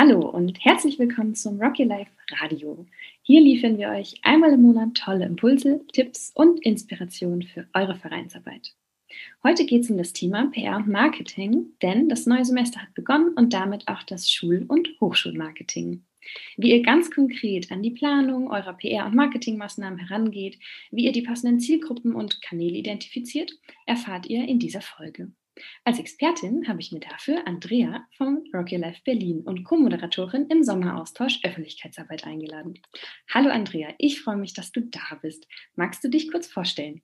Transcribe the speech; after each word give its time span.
Hallo 0.00 0.28
und 0.28 0.64
herzlich 0.64 0.96
willkommen 1.00 1.34
zum 1.34 1.60
Rocky 1.60 1.82
Life 1.82 2.12
Radio. 2.40 2.86
Hier 3.22 3.40
liefern 3.40 3.78
wir 3.78 3.88
euch 3.88 4.14
einmal 4.22 4.52
im 4.52 4.62
Monat 4.62 4.94
tolle 4.94 5.24
Impulse, 5.24 5.84
Tipps 5.92 6.30
und 6.36 6.64
Inspirationen 6.64 7.42
für 7.42 7.66
eure 7.74 7.96
Vereinsarbeit. 7.96 8.76
Heute 9.42 9.66
geht 9.66 9.82
es 9.82 9.90
um 9.90 9.98
das 9.98 10.12
Thema 10.12 10.52
PR 10.52 10.76
und 10.76 10.86
Marketing, 10.86 11.72
denn 11.82 12.08
das 12.08 12.26
neue 12.26 12.44
Semester 12.44 12.80
hat 12.80 12.94
begonnen 12.94 13.32
und 13.34 13.52
damit 13.52 13.88
auch 13.88 14.04
das 14.04 14.30
Schul- 14.30 14.66
und 14.68 14.88
Hochschulmarketing. 15.00 16.04
Wie 16.56 16.70
ihr 16.70 16.82
ganz 16.82 17.10
konkret 17.10 17.72
an 17.72 17.82
die 17.82 17.90
Planung 17.90 18.52
eurer 18.52 18.74
PR- 18.74 19.06
und 19.06 19.16
Marketingmaßnahmen 19.16 19.98
herangeht, 19.98 20.60
wie 20.92 21.06
ihr 21.06 21.12
die 21.12 21.22
passenden 21.22 21.58
Zielgruppen 21.58 22.14
und 22.14 22.40
Kanäle 22.40 22.76
identifiziert, 22.76 23.50
erfahrt 23.84 24.26
ihr 24.26 24.46
in 24.46 24.60
dieser 24.60 24.80
Folge. 24.80 25.32
Als 25.84 25.98
Expertin 25.98 26.68
habe 26.68 26.80
ich 26.80 26.92
mir 26.92 27.00
dafür 27.00 27.46
Andrea 27.46 28.06
vom 28.16 28.44
Rocky 28.52 28.76
Life 28.76 29.02
Berlin 29.04 29.42
und 29.42 29.64
Co-Moderatorin 29.64 30.46
im 30.48 30.62
Sommeraustausch 30.62 31.40
Öffentlichkeitsarbeit 31.44 32.24
eingeladen. 32.24 32.80
Hallo 33.32 33.50
Andrea, 33.50 33.88
ich 33.98 34.20
freue 34.20 34.36
mich, 34.36 34.54
dass 34.54 34.72
du 34.72 34.80
da 34.80 35.18
bist. 35.20 35.46
Magst 35.76 36.02
du 36.04 36.08
dich 36.08 36.30
kurz 36.30 36.46
vorstellen? 36.46 37.02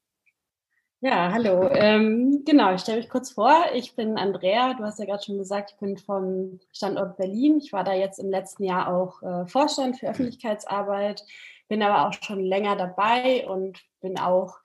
Ja, 1.01 1.31
hallo. 1.33 1.69
Ähm, 1.71 2.45
genau, 2.47 2.75
ich 2.75 2.81
stelle 2.81 2.97
mich 2.97 3.11
kurz 3.11 3.33
vor. 3.33 3.67
Ich 3.75 3.95
bin 3.95 4.17
Andrea. 4.17 4.73
Du 4.73 4.85
hast 4.85 4.99
ja 4.99 5.05
gerade 5.05 5.23
schon 5.23 5.37
gesagt, 5.37 5.73
ich 5.73 5.79
bin 5.79 5.99
vom 5.99 6.61
Standort 6.73 7.19
Berlin. 7.19 7.59
Ich 7.63 7.75
war 7.75 7.85
da 7.85 7.93
jetzt 7.93 8.19
im 8.19 8.31
letzten 8.31 8.65
Jahr 8.65 8.89
auch 8.89 9.23
äh, 9.23 9.47
Vorstand 9.47 9.99
für 9.99 10.09
Öffentlichkeitsarbeit, 10.09 11.23
bin 11.69 11.83
aber 11.83 12.09
auch 12.09 12.15
schon 12.15 12.41
länger 12.41 12.77
dabei 12.77 13.47
und 13.47 13.83
bin 14.01 14.19
auch 14.19 14.57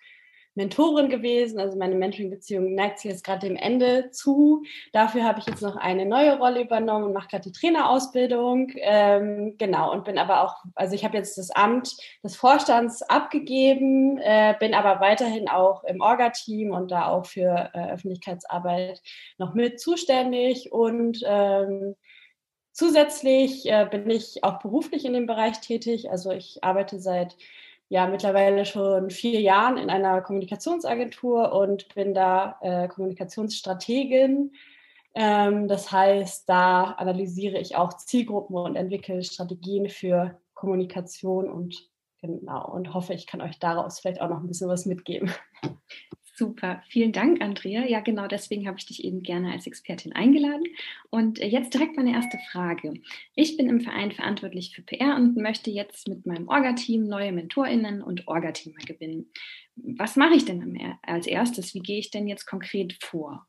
Mentorin 0.60 1.10
gewesen. 1.10 1.60
Also 1.60 1.78
meine 1.78 1.96
Mentoring-Beziehung 1.96 2.76
neigt 2.76 3.00
sich 3.00 3.10
jetzt 3.10 3.24
gerade 3.24 3.48
dem 3.48 3.56
Ende 3.56 4.12
zu. 4.12 4.64
Dafür 4.92 5.24
habe 5.24 5.40
ich 5.40 5.46
jetzt 5.46 5.62
noch 5.62 5.78
eine 5.78 6.06
neue 6.06 6.38
Rolle 6.38 6.62
übernommen 6.62 7.06
und 7.06 7.14
mache 7.14 7.30
gerade 7.30 7.50
die 7.50 7.58
Trainerausbildung. 7.58 8.74
Ähm, 8.76 9.56
genau, 9.58 9.92
und 9.94 10.04
bin 10.04 10.18
aber 10.18 10.44
auch, 10.44 10.56
also 10.76 10.94
ich 10.96 11.06
habe 11.06 11.16
jetzt 11.16 11.38
das 11.38 11.50
Amt 11.52 11.96
des 12.24 12.36
Vorstands 12.36 13.02
abgegeben, 13.04 14.18
äh, 14.18 14.54
bin 14.60 14.74
aber 14.74 15.00
weiterhin 15.00 15.48
auch 15.48 15.86
im 15.86 16.02
Orga-Team 16.02 16.72
und 16.72 16.92
da 16.92 17.08
auch 17.08 17.26
für 17.26 17.70
äh, 17.74 17.94
Öffentlichkeitsarbeit 17.94 19.02
noch 19.38 19.54
mit 19.54 19.80
zuständig 19.80 20.74
und 20.74 21.24
ähm, 21.26 21.96
Zusätzlich 22.72 23.70
äh, 23.70 23.88
bin 23.92 24.10
ich 24.10 24.44
auch 24.46 24.60
beruflich 24.60 25.04
in 25.04 25.12
dem 25.12 25.26
Bereich 25.26 25.60
tätig. 25.60 26.10
Also 26.12 26.32
ich 26.32 26.64
arbeite 26.64 27.02
seit 27.02 27.36
ja 27.90 28.08
mittlerweile 28.08 28.66
schon 28.66 29.10
vier 29.10 29.42
Jahren 29.42 29.78
in 29.78 29.90
einer 29.90 30.22
Kommunikationsagentur 30.22 31.52
und 31.52 31.94
bin 31.96 32.14
da 32.14 32.58
äh, 32.62 32.88
Kommunikationsstrategin. 32.88 34.54
Ähm, 35.16 35.68
das 35.68 35.92
heißt, 35.92 36.48
da 36.48 36.84
analysiere 36.92 37.58
ich 37.58 37.76
auch 37.76 37.98
Zielgruppen 37.98 38.56
und 38.56 38.76
entwickle 38.76 39.24
Strategien 39.24 39.90
für 39.90 40.40
Kommunikation 40.54 41.50
und 41.50 41.90
genau 42.22 42.70
und 42.72 42.94
hoffe, 42.94 43.14
ich 43.14 43.26
kann 43.26 43.42
euch 43.42 43.60
daraus 43.60 44.00
vielleicht 44.00 44.22
auch 44.22 44.30
noch 44.30 44.40
ein 44.40 44.48
bisschen 44.48 44.70
was 44.70 44.86
mitgeben. 44.86 45.32
Super, 46.40 46.82
vielen 46.88 47.12
Dank, 47.12 47.42
Andrea. 47.42 47.86
Ja, 47.86 48.00
genau 48.00 48.26
deswegen 48.26 48.66
habe 48.66 48.78
ich 48.80 48.86
dich 48.86 49.04
eben 49.04 49.24
gerne 49.24 49.52
als 49.52 49.68
Expertin 49.68 50.14
eingeladen. 50.14 50.64
Und 51.10 51.38
äh, 51.42 51.48
jetzt 51.48 51.74
direkt 51.74 51.98
meine 51.98 52.14
erste 52.14 52.38
Frage. 52.50 52.94
Ich 53.36 53.58
bin 53.58 53.68
im 53.68 53.82
Verein 53.82 54.14
verantwortlich 54.14 54.74
für 54.74 54.82
PR 54.82 55.18
und 55.18 55.36
möchte 55.36 55.70
jetzt 55.70 56.08
mit 56.08 56.26
meinem 56.26 56.48
Orga-Team 56.48 57.04
neue 57.04 57.34
MentorInnen 57.34 58.02
und 58.02 58.30
Orga-Teamer 58.30 58.80
gewinnen. 58.86 59.34
Was 59.76 60.16
mache 60.16 60.36
ich 60.36 60.46
denn 60.46 60.98
als 61.02 61.28
erstes? 61.28 61.74
Wie 61.74 61.82
gehe 61.82 62.00
ich 62.00 62.10
denn 62.10 62.26
jetzt 62.26 62.46
konkret 62.46 62.96
vor? 63.04 63.46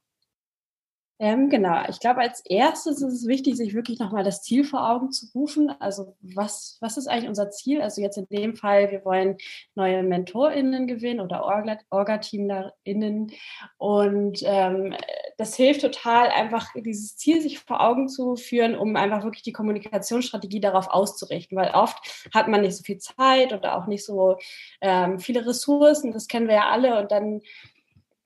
Ähm, 1.23 1.51
genau, 1.51 1.83
ich 1.87 2.01
glaube, 2.01 2.23
als 2.23 2.41
erstes 2.47 3.03
ist 3.03 3.13
es 3.13 3.27
wichtig, 3.27 3.55
sich 3.59 3.75
wirklich 3.75 3.99
nochmal 3.99 4.25
das 4.25 4.43
Ziel 4.43 4.65
vor 4.65 4.89
Augen 4.89 5.13
zu 5.13 5.27
rufen. 5.35 5.69
Also 5.79 6.17
was, 6.23 6.79
was 6.81 6.97
ist 6.97 7.09
eigentlich 7.09 7.29
unser 7.29 7.51
Ziel? 7.51 7.83
Also 7.83 8.01
jetzt 8.01 8.17
in 8.17 8.27
dem 8.31 8.57
Fall, 8.57 8.91
wir 8.91 9.05
wollen 9.05 9.37
neue 9.75 10.03
MentorInnen 10.03 10.87
gewinnen 10.87 11.21
oder 11.21 11.45
Orga-TeamlerInnen. 11.45 13.33
Und 13.77 14.41
ähm, 14.45 14.97
das 15.37 15.57
hilft 15.57 15.83
total, 15.83 16.29
einfach 16.29 16.69
dieses 16.75 17.19
Ziel 17.19 17.43
sich 17.43 17.59
vor 17.59 17.83
Augen 17.83 18.09
zu 18.09 18.37
führen, 18.37 18.75
um 18.75 18.97
einfach 18.97 19.23
wirklich 19.23 19.43
die 19.43 19.53
Kommunikationsstrategie 19.53 20.61
darauf 20.61 20.89
auszurichten. 20.89 21.55
Weil 21.59 21.73
oft 21.73 21.99
hat 22.33 22.49
man 22.49 22.63
nicht 22.63 22.79
so 22.79 22.83
viel 22.83 22.97
Zeit 22.97 23.53
oder 23.53 23.77
auch 23.77 23.87
nicht 23.87 24.07
so 24.07 24.39
ähm, 24.81 25.19
viele 25.19 25.47
Ressourcen, 25.47 26.13
das 26.13 26.29
kennen 26.29 26.49
wir 26.49 26.55
ja 26.55 26.71
alle. 26.71 26.99
Und 26.99 27.13
dann 27.13 27.43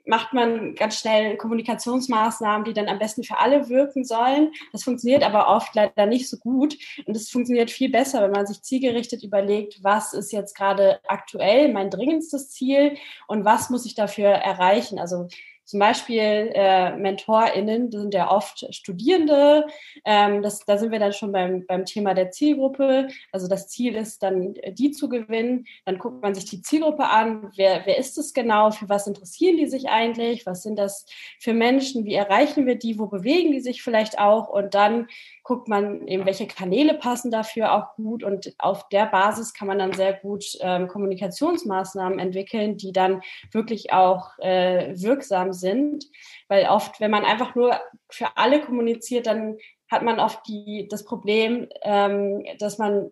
macht 0.06 0.32
man 0.32 0.75
ganz 0.75 0.98
schnell 1.00 1.37
Kommunikationsmaßnahmen, 1.37 2.65
die 2.65 2.75
dann 2.75 2.88
am 2.88 2.98
besten 2.98 3.25
für 3.25 3.38
alle 3.38 3.69
wirken 3.69 4.04
sollen. 4.04 4.53
Das 4.72 4.84
funktioniert 4.84 5.22
aber 5.22 5.48
oft 5.48 5.75
leider 5.75 6.06
nicht 6.06 6.28
so 6.28 6.37
gut. 6.37 6.76
Und 7.06 7.16
es 7.16 7.31
funktioniert 7.31 7.70
viel 7.70 7.91
besser, 7.91 8.22
wenn 8.22 8.31
man 8.31 8.47
sich 8.47 8.62
zielgerichtet 8.62 9.22
überlegt, 9.22 9.82
was 9.82 10.12
ist 10.12 10.32
jetzt 10.32 10.56
gerade 10.56 11.00
aktuell 11.06 11.72
mein 11.72 11.91
dringendstes 11.91 12.50
Ziel 12.50 12.97
und 13.28 13.44
was 13.44 13.70
muss 13.70 13.87
ich 13.87 13.94
dafür 13.94 14.28
erreichen. 14.28 14.98
Also 14.98 15.28
zum 15.65 15.81
Beispiel 15.81 16.51
äh, 16.55 16.95
MentorInnen 16.97 17.91
sind 17.91 18.13
ja 18.13 18.31
oft 18.31 18.67
Studierende. 18.75 19.67
Ähm, 20.05 20.43
das, 20.43 20.61
da 20.61 20.77
sind 20.77 20.93
wir 20.93 20.99
dann 20.99 21.13
schon 21.13 21.33
beim, 21.33 21.65
beim 21.67 21.85
Thema 21.85 22.15
der 22.15 22.31
Zielgruppe. 22.31 23.09
Also 23.33 23.49
das 23.49 23.69
Ziel 23.69 23.95
ist 23.95 24.23
dann, 24.23 24.55
die 24.73 24.91
zu 24.91 25.09
gewinnen. 25.09 25.67
Dann 25.85 25.99
guckt 25.99 26.23
man 26.23 26.35
sich 26.35 26.45
die 26.45 26.61
Zielgruppe 26.61 27.09
an. 27.09 27.51
Wer, 27.57 27.87
wer 27.87 27.99
ist 27.99 28.19
es 28.19 28.35
genau? 28.35 28.71
Für 28.71 28.89
was 28.89 29.07
interessieren 29.07 29.57
die 29.57 29.67
sich 29.67 29.89
eigentlich? 29.89 30.45
Was 30.47 30.63
sind 30.63 30.79
das 30.79 31.07
für 31.41 31.55
Menschen? 31.55 32.05
Wie 32.05 32.15
erreichen 32.15 32.67
wir 32.67 32.77
die? 32.77 32.99
Wo 32.99 33.07
bewegen 33.07 33.53
die 33.53 33.61
sich 33.61 33.83
vielleicht 33.83 34.19
auch? 34.19 34.49
Und 34.49 34.75
dann 34.75 35.09
guckt 35.44 35.69
man 35.69 36.09
eben, 36.09 36.25
welche 36.25 36.47
Kanäle 36.47 36.94
passen 36.94 37.31
dafür 37.31 37.75
auch 37.75 37.94
gut 37.97 38.25
und 38.25 38.55
auf 38.59 38.88
der 38.88 39.06
Basis 39.06 39.53
kann 39.53 39.69
man 39.69 39.78
dann 39.78 39.93
sehr 39.93 40.15
gut 40.15 40.44
ähm, 40.60 40.88
Kommunikationsmaßnahmen 40.88 42.19
entwickeln, 42.19 42.78
die 42.78 42.93
dann 42.93 43.22
wirklich 43.53 43.93
auch 43.93 44.38
äh, 44.38 44.94
wirksam 44.97 45.53
sind, 45.53 46.06
weil 46.49 46.66
oft, 46.66 46.99
wenn 46.99 47.10
man 47.10 47.25
einfach 47.25 47.54
nur 47.54 47.78
für 48.10 48.37
alle 48.37 48.62
kommuniziert, 48.62 49.27
dann 49.27 49.59
hat 49.91 50.03
man 50.03 50.19
oft 50.19 50.41
die, 50.49 50.88
das 50.91 51.04
Problem, 51.04 51.69
ähm, 51.83 52.44
dass 52.59 52.78
man 52.78 53.10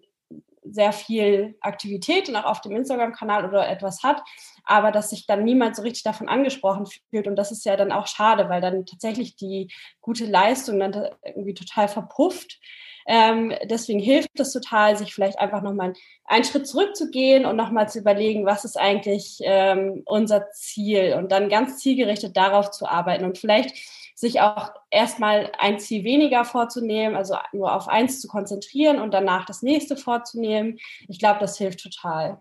sehr 0.64 0.92
viel 0.92 1.56
Aktivität 1.60 2.28
und 2.28 2.36
auch 2.36 2.44
auf 2.44 2.60
dem 2.62 2.74
Instagram-Kanal 2.76 3.46
oder 3.46 3.68
etwas 3.68 4.02
hat, 4.02 4.22
aber 4.64 4.90
dass 4.90 5.10
sich 5.10 5.26
dann 5.26 5.44
niemand 5.44 5.76
so 5.76 5.82
richtig 5.82 6.02
davon 6.02 6.28
angesprochen 6.28 6.86
fühlt. 7.10 7.26
Und 7.26 7.36
das 7.36 7.52
ist 7.52 7.64
ja 7.64 7.76
dann 7.76 7.92
auch 7.92 8.06
schade, 8.06 8.48
weil 8.48 8.60
dann 8.60 8.86
tatsächlich 8.86 9.36
die 9.36 9.68
gute 10.00 10.26
Leistung 10.26 10.78
dann 10.78 11.08
irgendwie 11.24 11.54
total 11.54 11.88
verpufft. 11.88 12.60
Ähm, 13.06 13.52
deswegen 13.64 13.98
hilft 13.98 14.38
es 14.38 14.52
total, 14.52 14.96
sich 14.96 15.12
vielleicht 15.12 15.38
einfach 15.38 15.62
nochmal 15.62 15.92
einen 16.24 16.44
Schritt 16.44 16.66
zurückzugehen 16.66 17.46
und 17.46 17.56
nochmal 17.56 17.88
zu 17.88 17.98
überlegen, 17.98 18.46
was 18.46 18.64
ist 18.64 18.78
eigentlich 18.78 19.38
ähm, 19.42 20.02
unser 20.06 20.50
Ziel 20.50 21.14
und 21.18 21.32
dann 21.32 21.48
ganz 21.48 21.78
zielgerichtet 21.78 22.36
darauf 22.36 22.70
zu 22.70 22.86
arbeiten 22.86 23.24
und 23.24 23.38
vielleicht 23.38 23.74
sich 24.14 24.40
auch 24.40 24.70
erstmal 24.90 25.50
ein 25.58 25.80
Ziel 25.80 26.04
weniger 26.04 26.44
vorzunehmen, 26.44 27.16
also 27.16 27.34
nur 27.52 27.74
auf 27.74 27.88
eins 27.88 28.20
zu 28.20 28.28
konzentrieren 28.28 29.00
und 29.00 29.12
danach 29.12 29.46
das 29.46 29.62
nächste 29.62 29.96
vorzunehmen. 29.96 30.78
Ich 31.08 31.18
glaube, 31.18 31.40
das 31.40 31.58
hilft 31.58 31.80
total. 31.80 32.40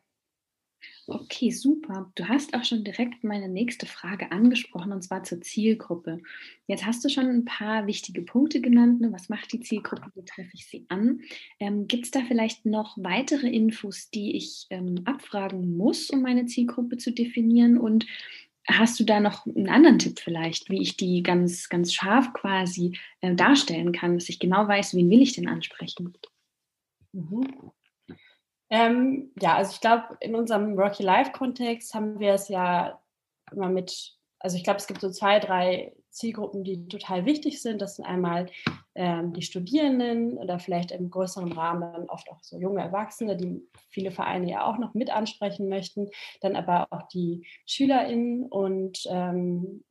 Okay, 1.14 1.52
super. 1.52 2.10
Du 2.16 2.30
hast 2.30 2.54
auch 2.54 2.64
schon 2.64 2.86
direkt 2.86 3.26
meine 3.26 3.50
nächste 3.50 3.86
Frage 3.86 4.32
angesprochen, 4.32 4.94
und 4.94 5.02
zwar 5.02 5.24
zur 5.24 5.42
Zielgruppe. 5.42 6.22
Jetzt 6.68 6.86
hast 6.86 7.04
du 7.04 7.10
schon 7.10 7.28
ein 7.28 7.44
paar 7.44 7.86
wichtige 7.86 8.22
Punkte 8.22 8.62
genannt. 8.62 9.02
Ne? 9.02 9.12
Was 9.12 9.28
macht 9.28 9.52
die 9.52 9.60
Zielgruppe? 9.60 10.10
Wie 10.16 10.24
treffe 10.24 10.52
ich 10.54 10.68
sie 10.68 10.86
an? 10.88 11.20
Ähm, 11.60 11.88
Gibt 11.90 12.06
es 12.06 12.12
da 12.12 12.22
vielleicht 12.26 12.66
noch 12.66 12.98
weitere 12.98 13.50
Infos, 13.50 14.10
die 14.10 14.38
ich 14.38 14.68
ähm, 14.70 15.02
abfragen 15.04 15.76
muss, 15.76 16.10
um 16.12 16.22
meine 16.22 16.46
Zielgruppe 16.46 16.96
zu 16.96 17.12
definieren? 17.12 17.78
Und 17.78 18.06
hast 18.66 18.98
du 18.98 19.04
da 19.04 19.20
noch 19.20 19.46
einen 19.46 19.68
anderen 19.68 20.00
Tipp 20.00 20.18
vielleicht, 20.18 20.70
wie 20.70 20.82
ich 20.82 20.96
die 20.96 21.24
ganz, 21.24 21.68
ganz 21.68 21.94
scharf 21.94 22.32
quasi 22.32 22.98
äh, 23.20 23.36
darstellen 23.36 23.92
kann, 23.92 24.14
dass 24.14 24.30
ich 24.30 24.40
genau 24.40 24.66
weiß, 24.66 24.96
wen 24.96 25.10
will 25.10 25.22
ich 25.22 25.34
denn 25.34 25.50
ansprechen? 25.50 26.14
Mhm. 27.12 27.72
Ähm, 28.72 29.32
ja, 29.40 29.58
also 29.58 29.74
ich 29.74 29.82
glaube, 29.82 30.18
in 30.22 30.34
unserem 30.34 30.80
Rocky 30.80 31.04
Life-Kontext 31.04 31.94
haben 31.94 32.20
wir 32.20 32.34
es 32.34 32.48
ja 32.48 33.00
immer 33.52 33.68
mit, 33.68 34.18
also 34.40 34.56
ich 34.56 34.64
glaube, 34.64 34.78
es 34.78 34.88
gibt 34.88 35.02
so 35.02 35.10
zwei, 35.12 35.40
drei 35.40 35.94
Zielgruppen, 36.10 36.64
die 36.64 36.88
total 36.88 37.26
wichtig 37.26 37.62
sind. 37.62 37.82
Das 37.82 37.98
sind 37.98 38.06
einmal 38.06 38.48
ähm, 38.96 39.34
die 39.34 39.42
Studierenden 39.42 40.38
oder 40.38 40.58
vielleicht 40.58 40.92
im 40.92 41.10
größeren 41.10 41.52
Rahmen 41.52 42.10
oft 42.10 42.30
auch 42.32 42.42
so 42.44 42.58
junge 42.58 42.82
Erwachsene, 42.82 43.36
die 43.36 43.62
viele 43.90 44.12
Vereine 44.12 44.50
ja 44.50 44.66
auch 44.66 44.78
noch 44.78 44.94
mit 44.94 45.10
ansprechen 45.10 45.68
möchten. 45.68 46.10
Dann 46.40 46.56
aber 46.56 46.88
auch 46.92 47.10
die 47.10 47.46
SchülerInnen 47.66 48.46
und 48.46 49.04
ähm, 49.10 49.84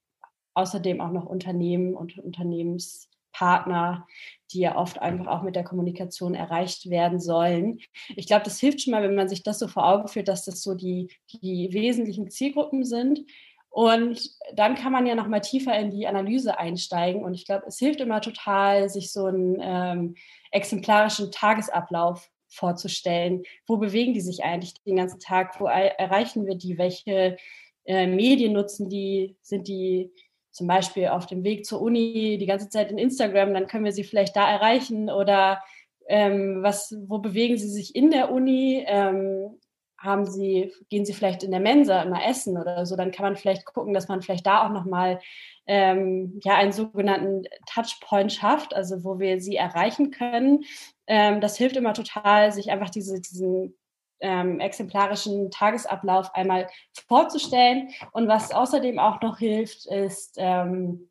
außerdem 0.55 1.03
auch 1.03 1.13
noch 1.13 1.27
Unternehmen 1.27 1.95
und 1.95 2.19
Unternehmens- 2.19 3.11
Partner, 3.41 4.07
die 4.53 4.61
ja 4.61 4.77
oft 4.77 5.01
einfach 5.01 5.27
auch 5.29 5.43
mit 5.43 5.57
der 5.57 5.65
Kommunikation 5.65 6.35
erreicht 6.35 6.91
werden 6.91 7.21
sollen. 7.21 7.79
Ich 8.17 8.27
glaube, 8.27 8.45
das 8.45 8.61
hilft 8.61 8.83
schon 8.83 8.91
mal, 8.91 9.03
wenn 9.03 9.15
man 9.15 9.31
sich 9.31 9.43
das 9.43 9.59
so 9.59 9.67
vor 9.67 9.87
Augen 9.87 10.09
führt, 10.09 10.29
dass 10.29 10.45
das 10.45 10.63
so 10.63 10.75
die, 10.75 11.09
die 11.43 11.73
wesentlichen 11.73 12.31
Zielgruppen 12.31 12.85
sind. 12.85 13.25
Und 13.71 14.31
dann 14.55 14.75
kann 14.75 14.93
man 14.93 15.07
ja 15.07 15.15
noch 15.15 15.27
mal 15.27 15.41
tiefer 15.41 15.79
in 15.79 15.91
die 15.91 16.07
Analyse 16.07 16.59
einsteigen. 16.59 17.25
Und 17.25 17.33
ich 17.33 17.47
glaube, 17.47 17.65
es 17.67 17.79
hilft 17.79 18.01
immer 18.01 18.21
total, 18.21 18.91
sich 18.91 19.11
so 19.11 19.25
einen 19.25 19.57
ähm, 19.59 20.17
exemplarischen 20.51 21.33
Tagesablauf 21.33 22.29
vorzustellen. 22.49 23.45
Wo 23.67 23.79
bewegen 23.79 24.13
die 24.13 24.21
sich 24.21 24.45
eigentlich 24.45 24.75
den 24.85 24.97
ganzen 24.97 25.21
Tag? 25.21 25.59
Wo 25.61 25.67
erreichen 25.67 26.47
wir 26.47 26.57
die? 26.57 26.77
Welche 26.77 27.39
äh, 27.87 28.07
Medien 28.07 28.53
nutzen 28.53 28.91
die? 28.91 29.39
Sind 29.41 29.67
die 29.67 30.11
zum 30.51 30.67
Beispiel 30.67 31.09
auf 31.09 31.27
dem 31.27 31.45
Weg 31.45 31.67
zur 31.67 31.81
Uni 31.81 32.39
die 32.39 32.47
ganze 32.47 32.69
Zeit 32.69 32.91
in 32.91 32.99
Instagram? 32.99 33.55
Dann 33.55 33.67
können 33.67 33.85
wir 33.85 33.93
sie 33.93 34.05
vielleicht 34.05 34.37
da 34.37 34.51
erreichen. 34.51 35.11
Oder 35.11 35.63
ähm, 36.09 36.63
was, 36.63 36.95
wo 37.07 37.19
bewegen 37.19 37.57
sie 37.57 37.69
sich 37.69 37.95
in 37.95 38.11
der 38.11 38.33
Uni? 38.33 38.85
Ähm, 38.87 39.59
haben 40.01 40.25
sie, 40.25 40.73
gehen 40.89 41.05
sie 41.05 41.13
vielleicht 41.13 41.43
in 41.43 41.51
der 41.51 41.61
Mensa 41.61 42.03
immer 42.03 42.25
essen 42.27 42.57
oder 42.57 42.87
so, 42.87 42.97
dann 42.97 43.11
kann 43.11 43.25
man 43.25 43.37
vielleicht 43.37 43.67
gucken, 43.67 43.93
dass 43.93 44.09
man 44.09 44.23
vielleicht 44.23 44.47
da 44.47 44.67
auch 44.67 44.71
nochmal 44.71 45.21
ähm, 45.67 46.41
ja, 46.43 46.55
einen 46.57 46.73
sogenannten 46.73 47.45
Touchpoint 47.67 48.33
schafft, 48.33 48.75
also 48.75 49.05
wo 49.05 49.19
wir 49.19 49.41
sie 49.41 49.57
erreichen 49.57 50.11
können. 50.11 50.65
Ähm, 51.07 51.41
das 51.43 51.59
hilft 51.59 51.77
immer 51.77 51.93
total, 51.93 52.51
sich 52.51 52.71
einfach 52.71 52.89
diese, 52.89 53.21
diesen 53.21 53.77
ähm, 54.21 54.61
exemplarischen 54.61 55.51
Tagesablauf 55.51 56.35
einmal 56.35 56.69
vorzustellen. 57.09 57.91
Und 58.13 58.29
was 58.29 58.53
außerdem 58.53 58.99
auch 58.99 59.21
noch 59.21 59.39
hilft, 59.39 59.87
ist 59.87 60.35
ähm, 60.37 61.11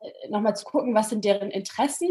äh, 0.00 0.28
nochmal 0.28 0.56
zu 0.56 0.64
gucken, 0.64 0.94
was 0.94 1.10
sind 1.10 1.24
deren 1.24 1.50
Interessen. 1.50 2.10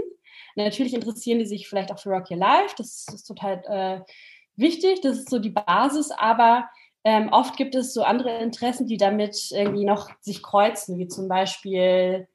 Natürlich 0.55 0.93
interessieren 0.93 1.39
die 1.39 1.45
sich 1.45 1.67
vielleicht 1.67 1.91
auch 1.91 1.99
für 1.99 2.09
Rock 2.09 2.31
Your 2.31 2.37
Life, 2.37 2.75
das 2.77 3.05
ist 3.13 3.25
total 3.25 3.63
äh, 3.67 4.11
wichtig, 4.55 5.01
das 5.01 5.17
ist 5.17 5.29
so 5.29 5.39
die 5.39 5.49
Basis, 5.49 6.11
aber 6.11 6.69
ähm, 7.03 7.29
oft 7.31 7.57
gibt 7.57 7.75
es 7.75 7.93
so 7.93 8.03
andere 8.03 8.37
Interessen, 8.39 8.87
die 8.87 8.97
damit 8.97 9.51
irgendwie 9.51 9.85
noch 9.85 10.09
sich 10.21 10.41
kreuzen, 10.41 10.97
wie 10.97 11.07
zum 11.07 11.27
Beispiel 11.27 12.27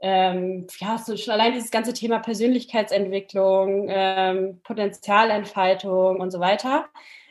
ähm, 0.00 0.66
ja, 0.78 0.98
so 0.98 1.16
schon 1.16 1.34
allein 1.34 1.52
dieses 1.52 1.70
ganze 1.70 1.92
Thema 1.92 2.18
Persönlichkeitsentwicklung, 2.18 3.86
ähm, 3.88 4.60
Potenzialentfaltung 4.62 6.20
und 6.20 6.30
so 6.30 6.40
weiter. 6.40 6.88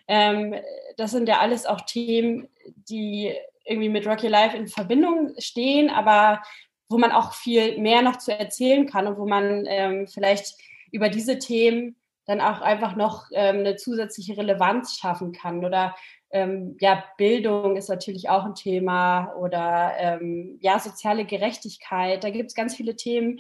Ähm, 0.10 0.56
das 0.98 1.12
sind 1.12 1.30
ja 1.30 1.40
alles 1.40 1.66
auch 1.66 1.82
Themen, 1.82 2.50
die 2.66 3.34
irgendwie 3.64 3.90
mit 3.90 4.08
Rocky 4.08 4.28
Life 4.28 4.58
in 4.58 4.68
Verbindung 4.68 5.34
stehen, 5.38 5.90
aber 5.90 6.42
wo 6.90 6.98
man 6.98 7.12
auch 7.12 7.34
viel 7.34 7.78
mehr 7.78 8.02
noch 8.02 8.18
zu 8.18 8.38
erzählen 8.38 8.88
kann 8.88 9.06
und 9.08 9.18
wo 9.18 9.28
man 9.28 9.66
ähm, 9.68 10.08
vielleicht 10.08 10.56
über 10.92 11.10
diese 11.10 11.38
Themen 11.38 11.96
dann 12.26 12.42
auch 12.42 12.62
einfach 12.62 12.96
noch 12.96 13.28
ähm, 13.32 13.60
eine 13.60 13.76
zusätzliche 13.76 14.36
Relevanz 14.36 14.98
schaffen 14.98 15.32
kann. 15.32 15.64
Oder 15.64 15.96
ähm, 16.32 16.78
ja, 16.80 17.04
Bildung 17.18 17.76
ist 17.76 17.90
natürlich 17.90 18.30
auch 18.30 18.46
ein 18.46 18.56
Thema 18.56 19.34
oder 19.36 19.94
ähm, 19.98 20.58
ja, 20.62 20.80
soziale 20.80 21.26
Gerechtigkeit. 21.26 22.24
Da 22.24 22.32
gibt 22.32 22.50
es 22.50 22.56
ganz 22.56 22.76
viele 22.76 22.96
Themen, 22.96 23.40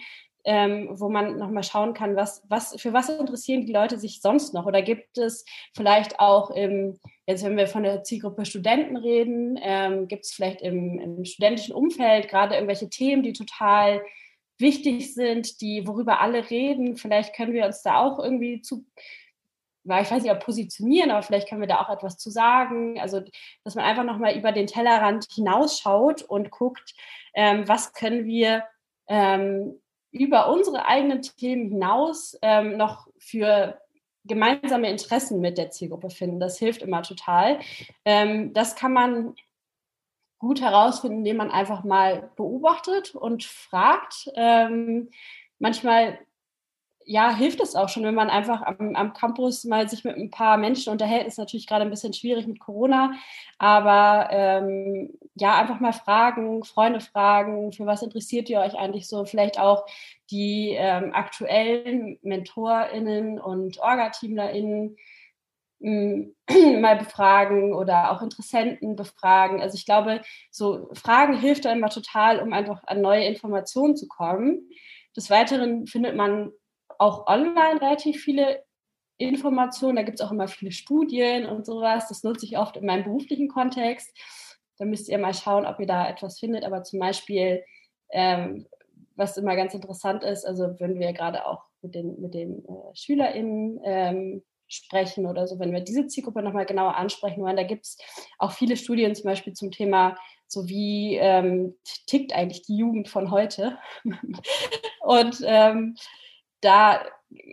ähm, 0.50 0.90
wo 1.00 1.10
man 1.10 1.38
nochmal 1.38 1.62
schauen 1.62 1.94
kann, 1.94 2.16
was, 2.16 2.42
was, 2.50 2.75
für 2.81 2.92
was 2.92 3.07
interessieren 3.07 3.68
die 3.68 3.72
Leute 3.72 4.00
sich 4.00 4.19
sonst 4.19 4.56
noch? 4.56 4.66
Oder 4.66 4.81
gibt 4.81 5.19
es 5.19 5.46
vielleicht 5.78 6.19
auch 6.19 6.50
im, 6.50 7.00
jetzt 7.28 7.46
wenn 7.46 7.56
wir 7.56 7.68
von 7.68 7.84
der 7.84 8.01
Zielgruppe 8.04 8.46
Studenten 8.46 8.98
reden, 8.98 9.60
ähm, 9.62 10.07
gibt 10.07 10.25
es 10.25 10.31
vielleicht 10.31 10.63
im, 10.63 10.98
im 10.98 11.24
studentischen 11.24 11.75
Umfeld 11.75 12.30
gerade 12.30 12.56
irgendwelche 12.56 12.90
Themen, 12.90 13.22
die 13.22 13.34
total 13.34 14.01
wichtig 14.57 15.13
sind, 15.13 15.62
die, 15.62 15.86
worüber 15.86 16.19
alle 16.19 16.50
reden. 16.50 16.98
Vielleicht 16.98 17.36
können 17.36 17.54
wir 17.54 17.68
uns 17.68 17.84
da 17.84 18.00
auch 18.00 18.18
irgendwie 18.18 18.63
zu, 18.63 18.88
ich 19.84 19.90
weiß 20.12 20.24
nicht, 20.24 20.31
ob 20.31 20.44
positionieren, 20.44 21.12
aber 21.12 21.22
vielleicht 21.22 21.48
können 21.48 21.62
wir 21.62 21.68
da 21.68 21.80
auch 21.80 21.92
etwas 21.92 22.18
zu 22.18 22.31
sagen. 22.31 23.00
Also, 23.00 23.22
dass 23.63 23.75
man 23.75 23.86
einfach 23.86 24.04
nochmal 24.04 24.36
über 24.36 24.51
den 24.51 24.66
Tellerrand 24.66 25.28
hinausschaut 25.31 26.24
und 26.24 26.50
guckt, 26.50 26.96
ähm, 27.36 27.68
was 27.68 27.94
können 27.94 28.25
wir 28.25 28.63
ähm, 29.07 29.80
über 30.11 30.50
unsere 30.51 30.85
eigenen 30.85 31.21
Themen 31.21 31.69
hinaus 31.69 32.38
ähm, 32.41 32.77
noch 32.77 33.07
für 33.17 33.79
gemeinsame 34.25 34.89
Interessen 34.89 35.39
mit 35.39 35.57
der 35.57 35.71
Zielgruppe 35.71 36.09
finden. 36.09 36.39
Das 36.39 36.57
hilft 36.57 36.81
immer 36.81 37.01
total. 37.03 37.59
Ähm, 38.06 38.53
das 38.53 38.75
kann 38.75 38.94
man 38.94 39.35
gut 40.39 40.61
herausfinden, 40.61 41.19
indem 41.19 41.38
man 41.38 41.51
einfach 41.51 41.83
mal 41.83 42.31
beobachtet 42.35 43.13
und 43.13 43.44
fragt. 43.44 44.31
Ähm, 44.35 45.09
manchmal 45.59 46.19
ja, 47.09 47.35
hilft 47.35 47.59
es 47.59 47.75
auch 47.75 47.89
schon, 47.89 48.03
wenn 48.03 48.13
man 48.13 48.29
einfach 48.29 48.61
am, 48.61 48.95
am, 48.95 49.13
Campus 49.13 49.63
mal 49.63 49.89
sich 49.89 50.03
mit 50.03 50.15
ein 50.15 50.29
paar 50.29 50.57
Menschen 50.57 50.91
unterhält. 50.91 51.25
Ist 51.25 51.39
natürlich 51.39 51.65
gerade 51.65 51.83
ein 51.83 51.89
bisschen 51.89 52.13
schwierig 52.13 52.45
mit 52.45 52.59
Corona, 52.59 53.13
aber 53.57 54.27
ähm, 54.31 55.17
ja, 55.33 55.59
einfach 55.59 55.79
mal 55.79 55.91
fragen, 55.91 56.63
Freunde 56.63 57.00
fragen, 57.00 57.71
für 57.71 57.88
was 57.88 58.03
interessiert 58.03 58.47
ihr 58.51 58.59
euch 58.59 58.75
eigentlich 58.75 59.07
so? 59.07 59.25
Vielleicht 59.25 59.59
auch 59.59 59.88
die 60.29 60.75
ähm, 60.77 61.11
aktuellen 61.15 62.19
MentorInnen 62.21 63.39
und 63.39 63.79
OrgateamlerInnen 63.79 64.95
mal 65.79 66.95
befragen 66.95 67.73
oder 67.73 68.12
auch 68.12 68.21
Interessenten 68.21 68.95
befragen. 68.95 69.62
Also 69.63 69.73
ich 69.73 69.85
glaube, 69.88 70.21
so 70.51 70.91
Fragen 70.94 71.39
hilft 71.39 71.65
da 71.65 71.71
immer 71.71 71.89
total, 71.89 72.39
um 72.39 72.53
einfach 72.53 72.83
an 72.85 73.01
neue 73.01 73.25
Informationen 73.25 73.95
zu 73.95 74.07
kommen. 74.07 74.69
Des 75.17 75.31
Weiteren 75.31 75.88
findet 75.88 76.15
man 76.15 76.51
auch 77.00 77.25
online 77.28 77.81
relativ 77.81 78.22
viele 78.22 78.63
Informationen. 79.18 79.96
Da 79.96 80.04
gibt 80.04 80.19
es 80.19 80.25
auch 80.25 80.31
immer 80.31 80.48
viele 80.48 80.72
Studien 80.72 81.46
und 81.46 81.66
sowas. 81.66 82.07
Das 82.07 82.24
nutze 82.24 82.46
ich 82.46 82.57
oft 82.57 82.78
in 82.78 82.86
meinem 82.86 83.06
beruflichen 83.06 83.48
Kontext. 83.48 84.16
Da 84.78 84.86
müsst 84.86 85.10
ihr 85.10 85.18
mal 85.18 85.34
schauen, 85.34 85.66
ob 85.66 85.80
ihr 85.80 85.88
da 85.88 86.07
etwas 86.07 86.40
findet. 86.40 86.63
Aber 86.63 86.84
zum 86.84 87.00
Beispiel, 87.00 87.63
ähm, 88.12 88.68
was 89.16 89.38
immer 89.38 89.56
ganz 89.56 89.74
interessant 89.74 90.24
ist, 90.24 90.46
also 90.46 90.80
wenn 90.80 91.00
wir 91.00 91.12
gerade 91.13 91.46
auch 91.46 91.63
mit 91.81 91.96
den, 91.96 92.22
mit 92.22 92.34
den 92.34 92.63
äh, 92.66 92.96
SchülerInnen 92.96 93.80
ähm, 93.84 94.44
sprechen 94.68 95.25
oder 95.25 95.48
so, 95.48 95.60
wenn 95.60 95.74
wir 95.74 95.81
diese 95.81 96.07
Zielgruppe 96.07 96.42
nochmal 96.42 96.66
genauer 96.66 96.96
ansprechen 96.96 97.42
wollen. 97.42 97.57
Da 97.57 97.63
gibt 97.63 97.86
es 97.86 97.98
auch 98.38 98.51
viele 98.51 98.78
Studien 98.78 99.16
zum 99.16 99.25
Beispiel 99.25 99.54
zum 99.54 99.72
Thema, 99.72 100.16
so 100.48 100.68
wie 100.69 101.16
ähm, 101.16 101.75
tickt 102.06 102.34
eigentlich 102.34 102.62
die 102.63 102.78
Jugend 102.78 103.10
von 103.10 103.31
heute. 103.31 103.78
Und 105.01 105.42
ähm, 105.44 105.96
da 106.61 107.03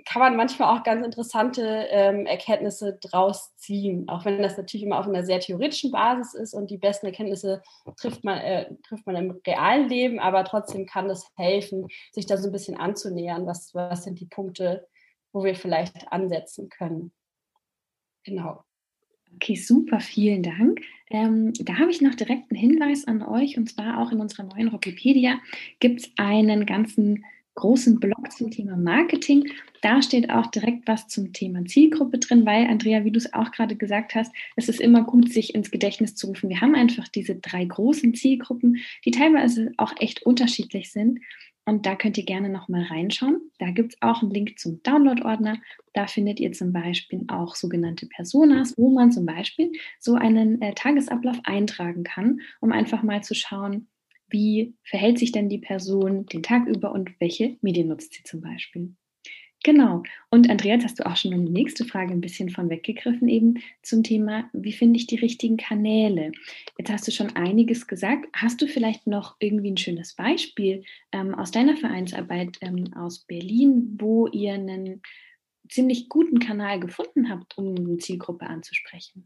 kann 0.07 0.21
man 0.21 0.37
manchmal 0.37 0.77
auch 0.77 0.83
ganz 0.85 1.05
interessante 1.05 1.87
ähm, 1.91 2.25
Erkenntnisse 2.25 2.99
draus 3.01 3.55
ziehen, 3.57 4.09
auch 4.09 4.25
wenn 4.25 4.43
das 4.43 4.57
natürlich 4.57 4.85
immer 4.85 4.99
auf 4.99 5.07
einer 5.07 5.25
sehr 5.25 5.39
theoretischen 5.39 5.91
Basis 5.91 6.35
ist 6.35 6.55
und 6.55 6.71
die 6.71 6.79
besten 6.79 7.07
Erkenntnisse 7.07 7.63
trifft 7.99 8.25
man, 8.25 8.39
äh, 8.39 8.75
trifft 8.89 9.07
man 9.07 9.17
im 9.17 9.41
realen 9.47 9.89
Leben, 9.89 10.19
aber 10.19 10.45
trotzdem 10.45 10.87
kann 10.87 11.11
es 11.11 11.27
helfen, 11.37 11.89
sich 12.13 12.25
da 12.25 12.39
so 12.39 12.49
ein 12.49 12.53
bisschen 12.53 12.77
anzunähern, 12.77 13.47
was, 13.47 13.75
was 13.75 14.05
sind 14.05 14.19
die 14.19 14.27
Punkte, 14.27 14.87
wo 15.33 15.45
wir 15.45 15.55
vielleicht 15.55 16.11
ansetzen 16.11 16.71
können. 16.71 17.13
Genau. 18.25 18.65
Okay, 19.35 19.57
super, 19.57 20.01
vielen 20.01 20.43
Dank. 20.43 20.81
Ähm, 21.11 21.53
da 21.53 21.75
habe 21.79 21.91
ich 21.91 22.01
noch 22.01 22.15
direkt 22.15 22.51
einen 22.51 22.59
Hinweis 22.59 23.07
an 23.07 23.23
euch 23.23 23.59
und 23.59 23.69
zwar 23.69 24.01
auch 24.01 24.11
in 24.11 24.21
unserer 24.21 24.45
neuen 24.45 24.69
Rockipedia 24.69 25.39
gibt 25.79 26.01
es 26.01 26.11
einen 26.17 26.65
ganzen 26.65 27.25
großen 27.57 27.99
Blog 27.99 28.31
zum 28.31 28.51
Thema 28.51 28.77
Marketing. 28.77 29.51
Da 29.83 30.01
steht 30.01 30.31
auch 30.31 30.47
direkt 30.47 30.87
was 30.87 31.09
zum 31.09 31.33
Thema 31.33 31.65
Zielgruppe 31.65 32.19
drin, 32.19 32.47
weil, 32.47 32.67
Andrea, 32.67 33.05
wie 33.05 33.11
du 33.11 33.19
es 33.19 33.33
auch 33.35 33.51
gerade 33.51 33.77
gesagt 33.77 34.15
hast, 34.15 34.33
es 34.55 34.69
ist 34.69 34.81
immer 34.81 35.03
gut, 35.03 35.33
sich 35.33 35.55
ins 35.55 35.71
Gedächtnis 35.71 36.15
zu 36.15 36.29
rufen. 36.29 36.49
Wir 36.49 36.61
haben 36.61 36.75
einfach 36.75 37.09
diese 37.09 37.35
drei 37.35 37.65
großen 37.65 38.15
Zielgruppen, 38.15 38.79
die 39.05 39.11
teilweise 39.11 39.73
auch 39.77 39.93
echt 39.99 40.23
unterschiedlich 40.23 40.93
sind. 40.93 41.21
Und 41.69 41.85
da 41.85 41.97
könnt 41.97 42.17
ihr 42.17 42.25
gerne 42.25 42.49
nochmal 42.49 42.85
reinschauen. 42.85 43.51
Da 43.59 43.71
gibt 43.73 43.95
es 43.95 43.99
auch 44.01 44.23
einen 44.23 44.31
Link 44.31 44.57
zum 44.57 44.81
Download-Ordner. 44.85 45.59
Da 45.95 46.07
findet 46.07 46.39
ihr 46.39 46.53
zum 46.53 46.73
Beispiel 46.73 47.25
auch 47.27 47.57
sogenannte 47.57 48.07
Personas, 48.07 48.75
wo 48.77 48.91
man 48.91 49.11
zum 49.11 49.27
Beispiel 49.27 49.73
so 49.99 50.15
einen 50.15 50.63
äh, 50.63 50.75
Tagesablauf 50.75 51.39
eintragen 51.43 52.05
kann, 52.05 52.41
um 52.61 52.71
einfach 52.71 53.03
mal 53.03 53.25
zu 53.25 53.35
schauen, 53.35 53.89
wie 54.29 54.75
verhält 54.83 55.19
sich 55.19 55.33
denn 55.33 55.49
die 55.49 55.59
Person 55.59 56.27
den 56.27 56.43
Tag 56.43 56.67
über 56.67 56.93
und 56.93 57.19
welche 57.21 57.57
Medien 57.61 57.89
nutzt 57.89 58.15
sie 58.15 58.23
zum 58.23 58.41
Beispiel. 58.41 58.95
Genau. 59.67 60.05
Und 60.31 60.49
Andreas, 60.49 60.85
hast 60.85 61.01
du 61.01 61.07
auch 61.07 61.17
schon 61.17 61.33
die 61.33 61.53
nächste 61.53 61.85
Frage 61.85 62.13
ein 62.13 62.21
bisschen 62.21 62.51
von 62.51 62.71
weggegriffen, 62.71 63.29
eben 63.29 63.59
zum 63.83 64.05
Thema, 64.05 64.49
wie 64.53 64.73
finde 64.73 64.97
ich 64.97 65.09
die 65.09 65.17
richtigen 65.17 65.57
Kanäle? 65.57 66.31
Jetzt 66.79 66.93
hast 66.93 67.09
du 67.09 67.11
schon 67.11 67.35
einiges 67.35 67.89
gesagt. 67.89 68.29
Hast 68.33 68.63
du 68.63 68.69
vielleicht 68.69 69.09
noch 69.09 69.35
irgendwie 69.41 69.73
ein 69.73 69.77
schönes 69.77 70.15
Beispiel 70.15 70.85
ähm, 71.11 71.35
aus 71.35 71.51
deiner 71.51 71.77
Vereinsarbeit 71.77 72.59
ähm, 72.61 72.93
aus 72.95 73.25
Berlin, 73.25 73.97
wo 73.99 74.29
ihr 74.29 74.55
einen 74.55 75.03
ziemlich 75.69 76.09
guten 76.09 76.39
Kanal 76.39 76.79
gefunden 76.79 77.29
habt, 77.29 77.59
um 77.59 77.75
eine 77.75 77.99
Zielgruppe 77.99 78.47
anzusprechen? 78.47 79.25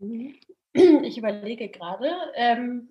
Ich 0.72 1.18
überlege 1.18 1.68
gerade. 1.68 2.08
Ähm, 2.36 2.90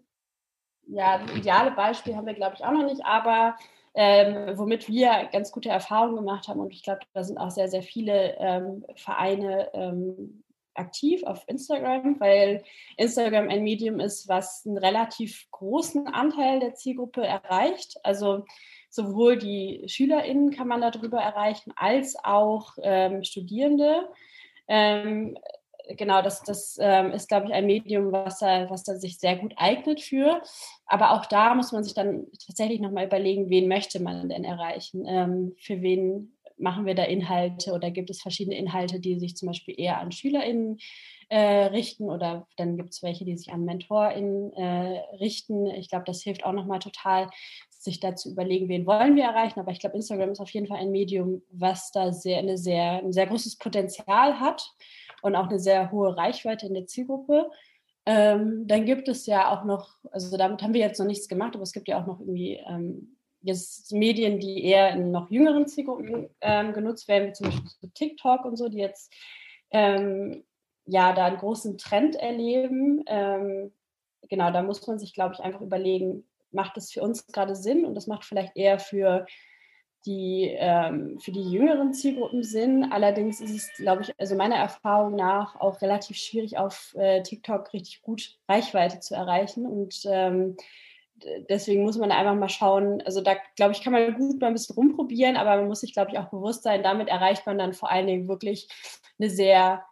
ja, 0.92 1.20
das 1.20 1.36
ideale 1.36 1.72
Beispiel 1.72 2.16
haben 2.16 2.28
wir, 2.28 2.34
glaube 2.34 2.56
ich, 2.56 2.64
auch 2.64 2.72
noch 2.72 2.86
nicht, 2.86 3.06
aber 3.06 3.56
ähm, 3.94 4.58
womit 4.58 4.88
wir 4.88 5.30
ganz 5.32 5.52
gute 5.52 5.70
Erfahrungen 5.70 6.18
gemacht 6.18 6.48
haben. 6.48 6.60
Und 6.60 6.74
ich 6.74 6.84
glaube, 6.84 7.02
da 7.14 7.24
sind 7.24 7.38
auch 7.38 7.52
sehr, 7.52 7.68
sehr 7.68 7.84
viele 7.84 8.36
ähm, 8.40 8.86
Vereine 8.96 9.70
ähm, 9.74 10.44
aktiv 10.74 11.24
auf 11.24 11.44
Instagram, 11.48 12.20
weil 12.20 12.64
Instagram 12.98 13.50
ein 13.50 13.64
Medium 13.64 14.00
ist, 14.00 14.28
was 14.30 14.66
einen 14.66 14.78
relativ 14.78 15.50
großen 15.52 16.08
Anteil 16.08 16.60
der 16.60 16.76
Zielgruppe 16.76 17.26
erreicht. 17.26 17.98
Also 18.04 18.46
sowohl 18.90 19.38
die 19.38 19.84
SchülerInnen 19.88 20.52
kann 20.52 20.68
man 20.68 20.82
darüber 20.82 21.20
erreichen, 21.20 21.74
als 21.76 22.16
auch 22.24 22.74
ähm, 22.82 23.24
Studierende. 23.24 24.10
Ähm, 24.68 25.38
genau, 25.98 26.22
das, 26.22 26.44
das 26.44 26.78
ähm, 26.80 27.12
ist, 27.12 27.28
glaube 27.28 27.48
ich, 27.48 27.54
ein 27.54 27.66
Medium, 27.66 28.12
was 28.12 28.40
da, 28.40 28.70
was 28.70 28.84
da 28.84 28.96
sich 28.96 29.20
sehr 29.20 29.36
gut 29.38 29.54
eignet 29.58 30.02
für. 30.02 30.42
Aber 30.86 31.12
auch 31.12 31.26
da 31.26 31.56
muss 31.56 31.72
man 31.72 31.84
sich 31.84 31.94
dann 31.94 32.28
tatsächlich 32.46 32.80
nochmal 32.80 33.06
überlegen, 33.06 33.50
wen 33.50 33.68
möchte 33.68 34.02
man 34.02 34.30
denn 34.30 34.44
erreichen? 34.44 35.06
Ähm, 35.08 35.56
für 35.60 35.82
wen 35.82 36.36
machen 36.58 36.86
wir 36.86 36.96
da 36.96 37.04
Inhalte 37.04 37.72
oder 37.72 37.90
gibt 37.90 38.10
es 38.10 38.22
verschiedene 38.22 38.58
Inhalte, 38.58 39.00
die 39.00 39.20
sich 39.20 39.36
zum 39.38 39.48
Beispiel 39.48 39.76
eher 39.78 40.00
an 40.00 40.12
SchülerInnen 40.12 40.78
äh, 41.30 41.66
richten 41.68 42.10
oder 42.10 42.48
dann 42.58 42.76
gibt 42.76 42.90
es 42.90 43.04
welche, 43.04 43.24
die 43.24 43.38
sich 43.38 43.52
an 43.54 43.64
MentorInnen 43.64 44.52
äh, 44.54 45.00
richten. 45.20 45.68
Ich 45.68 45.90
glaube, 45.90 46.06
das 46.06 46.22
hilft 46.22 46.44
auch 46.44 46.54
nochmal 46.54 46.80
total, 46.80 47.30
sich 47.70 48.00
da 48.02 48.16
zu 48.16 48.32
überlegen, 48.32 48.68
wen 48.68 48.86
wollen 48.86 49.16
wir 49.16 49.24
erreichen. 49.24 49.60
Aber 49.60 49.72
ich 49.72 49.80
glaube, 49.80 49.96
Instagram 49.96 50.32
ist 50.32 50.42
auf 50.42 50.50
jeden 50.50 50.68
Fall 50.68 50.80
ein 50.80 50.92
Medium, 50.92 51.42
was 51.52 51.92
da 51.92 52.12
sehr, 52.12 52.40
eine 52.40 52.58
sehr, 52.58 52.98
ein 52.98 53.14
sehr 53.14 53.28
großes 53.28 53.58
Potenzial 53.58 54.40
hat 54.40 54.74
und 55.22 55.36
auch 55.36 55.50
eine 55.50 55.60
sehr 55.60 55.92
hohe 55.92 56.16
Reichweite 56.16 56.68
in 56.68 56.74
der 56.74 56.88
Zielgruppe. 56.88 57.50
Ähm, 58.06 58.68
dann 58.68 58.86
gibt 58.86 59.08
es 59.08 59.26
ja 59.26 59.52
auch 59.52 59.66
noch, 59.66 59.98
also 60.12 60.36
damit 60.38 60.62
haben 60.62 60.74
wir 60.74 60.82
jetzt 60.82 61.00
noch 61.00 61.06
nichts 61.06 61.28
gemacht, 61.28 61.56
aber 61.56 61.64
es 61.64 61.74
gibt 61.74 61.88
ja 61.88 62.02
auch 62.02 62.08
noch 62.08 62.20
irgendwie 62.20 62.60
ähm, 62.68 63.18
jetzt 63.42 63.92
Medien, 63.94 64.40
die 64.40 64.64
eher 64.64 64.92
in 64.94 65.12
noch 65.12 65.30
jüngeren 65.30 65.68
Zielgruppen 65.68 66.30
ähm, 66.42 66.74
genutzt 66.74 67.08
werden, 67.08 67.30
wie 67.30 67.34
zum 67.34 67.48
Beispiel 67.48 67.70
so 67.82 67.88
TikTok 67.94 68.46
und 68.46 68.58
so, 68.58 68.70
die 68.70 68.80
jetzt 68.80 69.14
ähm, 69.72 70.44
ja 70.86 71.14
da 71.14 71.26
einen 71.26 71.38
großen 71.38 71.78
Trend 71.78 72.16
erleben. 72.16 73.04
Ähm, 73.08 73.74
genau, 74.30 74.52
da 74.52 74.62
muss 74.62 74.86
man 74.88 75.00
sich, 75.00 75.14
glaube 75.14 75.36
ich, 75.36 75.42
einfach 75.42 75.62
überlegen, 75.62 76.26
macht 76.52 76.78
das 76.78 76.92
für 76.92 77.02
uns 77.02 77.28
gerade 77.28 77.56
Sinn 77.56 77.86
und 77.86 77.96
das 77.96 78.08
macht 78.08 78.26
vielleicht 78.26 78.56
eher 78.58 78.80
für 78.80 79.26
die 80.06 80.56
ähm, 80.58 81.20
für 81.20 81.32
die 81.32 81.52
jüngeren 81.52 81.94
Zielgruppen 81.94 82.44
Sinn. 82.44 82.92
Allerdings 82.92 83.42
ist 83.42 83.56
es, 83.56 83.74
glaube 83.74 84.04
ich, 84.04 84.14
also 84.18 84.36
meiner 84.36 84.56
Erfahrung 84.56 85.16
nach 85.16 85.60
auch 85.60 85.82
relativ 85.82 86.18
schwierig 86.18 86.58
auf 86.58 86.96
äh, 86.98 87.22
TikTok 87.22 87.74
richtig 87.74 88.02
gut 88.02 88.38
Reichweite 88.48 89.00
zu 89.00 89.16
erreichen 89.16 89.66
und 89.66 90.02
ähm, 90.06 90.56
deswegen 91.50 91.84
muss 91.84 91.98
man 91.98 92.12
einfach 92.12 92.36
mal 92.36 92.50
schauen, 92.50 93.02
also 93.02 93.22
da 93.22 93.36
glaube 93.56 93.74
ich, 93.74 93.84
kann 93.84 93.94
man 93.94 94.16
gut 94.16 94.40
mal 94.40 94.48
ein 94.48 94.54
bisschen 94.54 94.76
rumprobieren, 94.76 95.36
aber 95.36 95.58
man 95.58 95.68
muss 95.68 95.82
sich, 95.82 95.94
glaube 95.94 96.12
ich, 96.12 96.18
auch 96.18 96.30
bewusst 96.30 96.64
sein, 96.64 96.84
damit 96.84 97.08
erreicht 97.08 97.46
man 97.46 97.58
dann 97.58 97.74
vor 97.74 97.92
allen 97.92 98.08
Dingen 98.08 98.28
wirklich 98.28 98.68
eine 99.20 99.30
sehr 99.30 99.84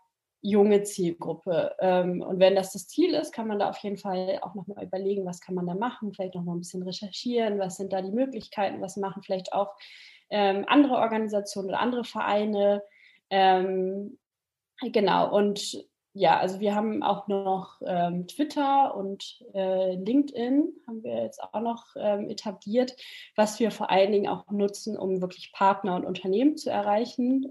junge 0.47 0.83
Zielgruppe. 0.83 1.75
Ähm, 1.79 2.21
und 2.21 2.39
wenn 2.39 2.55
das 2.55 2.71
das 2.71 2.87
Ziel 2.87 3.13
ist, 3.13 3.33
kann 3.33 3.47
man 3.47 3.59
da 3.59 3.69
auf 3.69 3.77
jeden 3.79 3.97
Fall 3.97 4.39
auch 4.41 4.55
nochmal 4.55 4.85
überlegen, 4.85 5.25
was 5.25 5.41
kann 5.41 5.55
man 5.55 5.67
da 5.67 5.75
machen, 5.75 6.13
vielleicht 6.13 6.35
nochmal 6.35 6.55
ein 6.55 6.59
bisschen 6.59 6.83
recherchieren, 6.83 7.59
was 7.59 7.75
sind 7.75 7.91
da 7.91 8.01
die 8.01 8.13
Möglichkeiten, 8.13 8.81
was 8.81 8.95
machen 8.95 9.23
vielleicht 9.23 9.51
auch 9.51 9.75
ähm, 10.29 10.63
andere 10.67 10.95
Organisationen 10.95 11.69
oder 11.69 11.81
andere 11.81 12.05
Vereine. 12.05 12.81
Ähm, 13.29 14.17
genau, 14.93 15.35
und 15.35 15.85
ja, 16.13 16.39
also 16.39 16.61
wir 16.61 16.73
haben 16.73 17.03
auch 17.03 17.27
noch 17.27 17.79
Twitter 18.27 18.95
und 18.95 19.43
äh, 19.53 19.93
LinkedIn 19.97 20.73
haben 20.87 21.03
wir 21.03 21.21
jetzt 21.21 21.43
auch 21.43 21.61
noch 21.61 21.95
etabliert, 21.95 22.95
was 23.35 23.59
wir 23.59 23.69
vor 23.69 23.91
allen 23.91 24.11
Dingen 24.13 24.27
auch 24.27 24.49
nutzen, 24.49 24.97
um 24.97 25.21
wirklich 25.21 25.51
Partner 25.51 25.95
und 25.95 26.05
Unternehmen 26.05 26.57
zu 26.57 26.71
erreichen, 26.71 27.47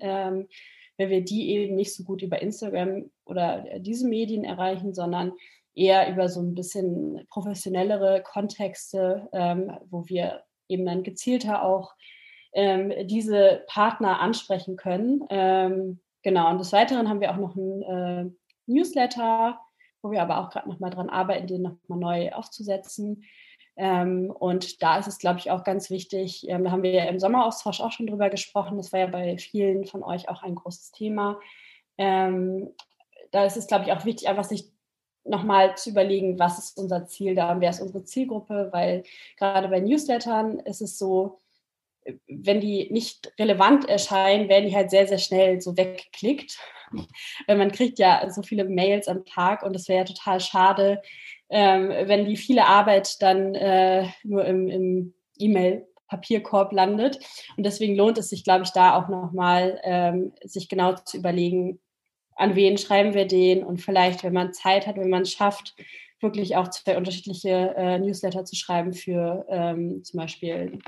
wenn 0.97 1.11
wir 1.11 1.25
die 1.25 1.51
eben 1.51 1.75
nicht 1.75 1.95
so 1.95 2.05
gut 2.05 2.23
über 2.23 2.41
Instagram 2.41 3.11
oder 3.25 3.65
diese 3.79 4.09
Medien 4.09 4.45
erreichen, 4.45 4.95
sondern 4.95 5.33
eher 5.75 6.11
über 6.11 6.29
so 6.29 6.41
ein 6.41 6.55
bisschen 6.55 7.27
professionellere 7.29 8.23
Kontexte, 8.23 9.29
ähm, 9.33 9.71
wo 9.91 10.09
wir 10.09 10.43
eben 10.69 10.87
dann 10.87 11.03
gezielter 11.03 11.63
auch 11.63 11.95
ähm, 12.53 12.93
diese 13.07 13.65
Partner 13.69 14.21
ansprechen 14.21 14.77
können. 14.77 15.25
Ähm, 15.29 16.01
genau, 16.23 16.51
und 16.51 16.59
des 16.59 16.73
Weiteren 16.73 17.09
haben 17.09 17.21
wir 17.21 17.31
auch 17.31 17.37
noch 17.37 17.55
ein 17.55 17.83
äh, 17.83 18.25
Newsletter, 18.67 19.61
wo 20.03 20.11
wir 20.11 20.23
aber 20.23 20.39
auch 20.41 20.51
gerade 20.51 20.69
nochmal 20.69 20.91
dran 20.91 21.11
arbeiten, 21.11 21.47
den 21.47 21.63
nochmal 21.63 21.99
neu 21.99 22.33
aufzusetzen. 22.33 23.25
Ähm, 23.77 24.31
und 24.31 24.83
da 24.83 24.99
ist 24.99 25.07
es, 25.07 25.19
glaube 25.19 25.39
ich, 25.39 25.51
auch 25.51 25.63
ganz 25.63 25.91
wichtig, 25.91 26.49
ähm, 26.49 26.65
da 26.65 26.71
haben 26.71 26.83
wir 26.83 26.93
ja 26.93 27.05
im 27.05 27.19
Sommeraustausch 27.19 27.81
auch 27.81 27.93
schon 27.93 28.07
drüber 28.07 28.31
gesprochen, 28.31 28.79
das 28.79 28.93
war 28.93 29.01
ja 29.01 29.07
bei 29.07 29.37
vielen 29.37 29.85
von 29.85 30.03
euch 30.03 30.29
auch 30.29 30.43
ein 30.43 30.55
großes 30.55 30.93
Thema. 30.93 31.39
Ähm, 31.99 32.71
da 33.33 33.45
ist 33.45 33.57
es, 33.57 33.67
glaube 33.67 33.85
ich, 33.85 33.93
auch 33.93 34.05
wichtig, 34.05 34.29
einfach 34.29 34.45
sich 34.45 34.73
nochmal 35.25 35.77
zu 35.77 35.91
überlegen, 35.91 36.39
was 36.39 36.59
ist 36.59 36.79
unser 36.79 37.07
Ziel 37.07 37.35
da 37.35 37.53
und 37.53 37.61
wer 37.61 37.71
ist 37.71 37.81
unsere 37.81 38.05
Zielgruppe, 38.05 38.69
weil 38.73 39.03
gerade 39.37 39.69
bei 39.69 39.81
Newslettern 39.81 40.61
ist 40.61 40.81
es 40.81 40.99
so, 40.99 41.41
wenn 42.29 42.61
die 42.61 42.89
nicht 42.93 43.33
relevant 43.39 43.89
erscheinen, 43.89 44.49
werden 44.49 44.69
die 44.69 44.77
halt 44.77 44.91
sehr, 44.91 45.07
sehr 45.07 45.19
schnell 45.19 45.61
so 45.61 45.77
weggeklickt. 45.77 46.59
Weil 47.49 47.57
man 47.59 47.73
kriegt 47.73 47.99
ja 47.99 48.31
so 48.31 48.43
viele 48.43 48.65
Mails 48.65 49.09
am 49.09 49.25
Tag 49.25 49.65
und 49.65 49.75
es 49.75 49.89
wäre 49.89 50.01
ja 50.01 50.05
total 50.05 50.39
schade, 50.41 51.03
ähm, 51.49 51.89
wenn 51.89 52.27
die 52.27 52.37
viele 52.37 52.67
Arbeit 52.67 53.21
dann 53.23 53.55
äh, 53.55 54.09
nur 54.25 54.45
im, 54.45 54.69
im 54.69 55.15
E-Mail-Papierkorb 55.39 56.73
landet. 56.73 57.19
Und 57.57 57.65
deswegen 57.65 57.97
lohnt 57.97 58.19
es 58.19 58.31
sich, 58.31 58.45
glaube 58.45 58.65
ich, 58.65 58.71
da 58.71 58.97
auch 58.97 59.09
nochmal, 59.09 59.81
ähm, 59.85 60.33
sich 60.43 60.69
genau 60.69 60.95
zu 60.95 61.19
überlegen, 61.19 61.81
an 62.37 62.55
wen 62.55 62.77
schreiben 62.77 63.15
wir 63.15 63.27
den 63.27 63.65
und 63.65 63.81
vielleicht, 63.81 64.23
wenn 64.23 64.35
man 64.35 64.53
Zeit 64.53 64.87
hat, 64.87 64.97
wenn 64.97 65.09
man 65.09 65.23
es 65.23 65.33
schafft, 65.33 65.75
wirklich 66.21 66.57
auch 66.57 66.69
zwei 66.69 66.97
unterschiedliche 66.97 67.75
äh, 67.77 67.99
Newsletter 67.99 68.45
zu 68.45 68.57
schreiben 68.57 68.93
für 68.93 69.47
ähm, 69.49 70.03
zum 70.05 70.19
Beispiel 70.19 70.79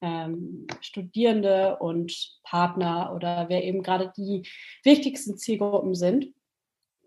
ähm, 0.00 0.66
Studierende 0.80 1.76
und 1.78 2.40
Partner 2.42 3.12
oder 3.14 3.46
wer 3.48 3.64
eben 3.64 3.82
gerade 3.82 4.12
die 4.16 4.42
wichtigsten 4.84 5.36
Zielgruppen 5.36 5.94
sind. 5.94 6.32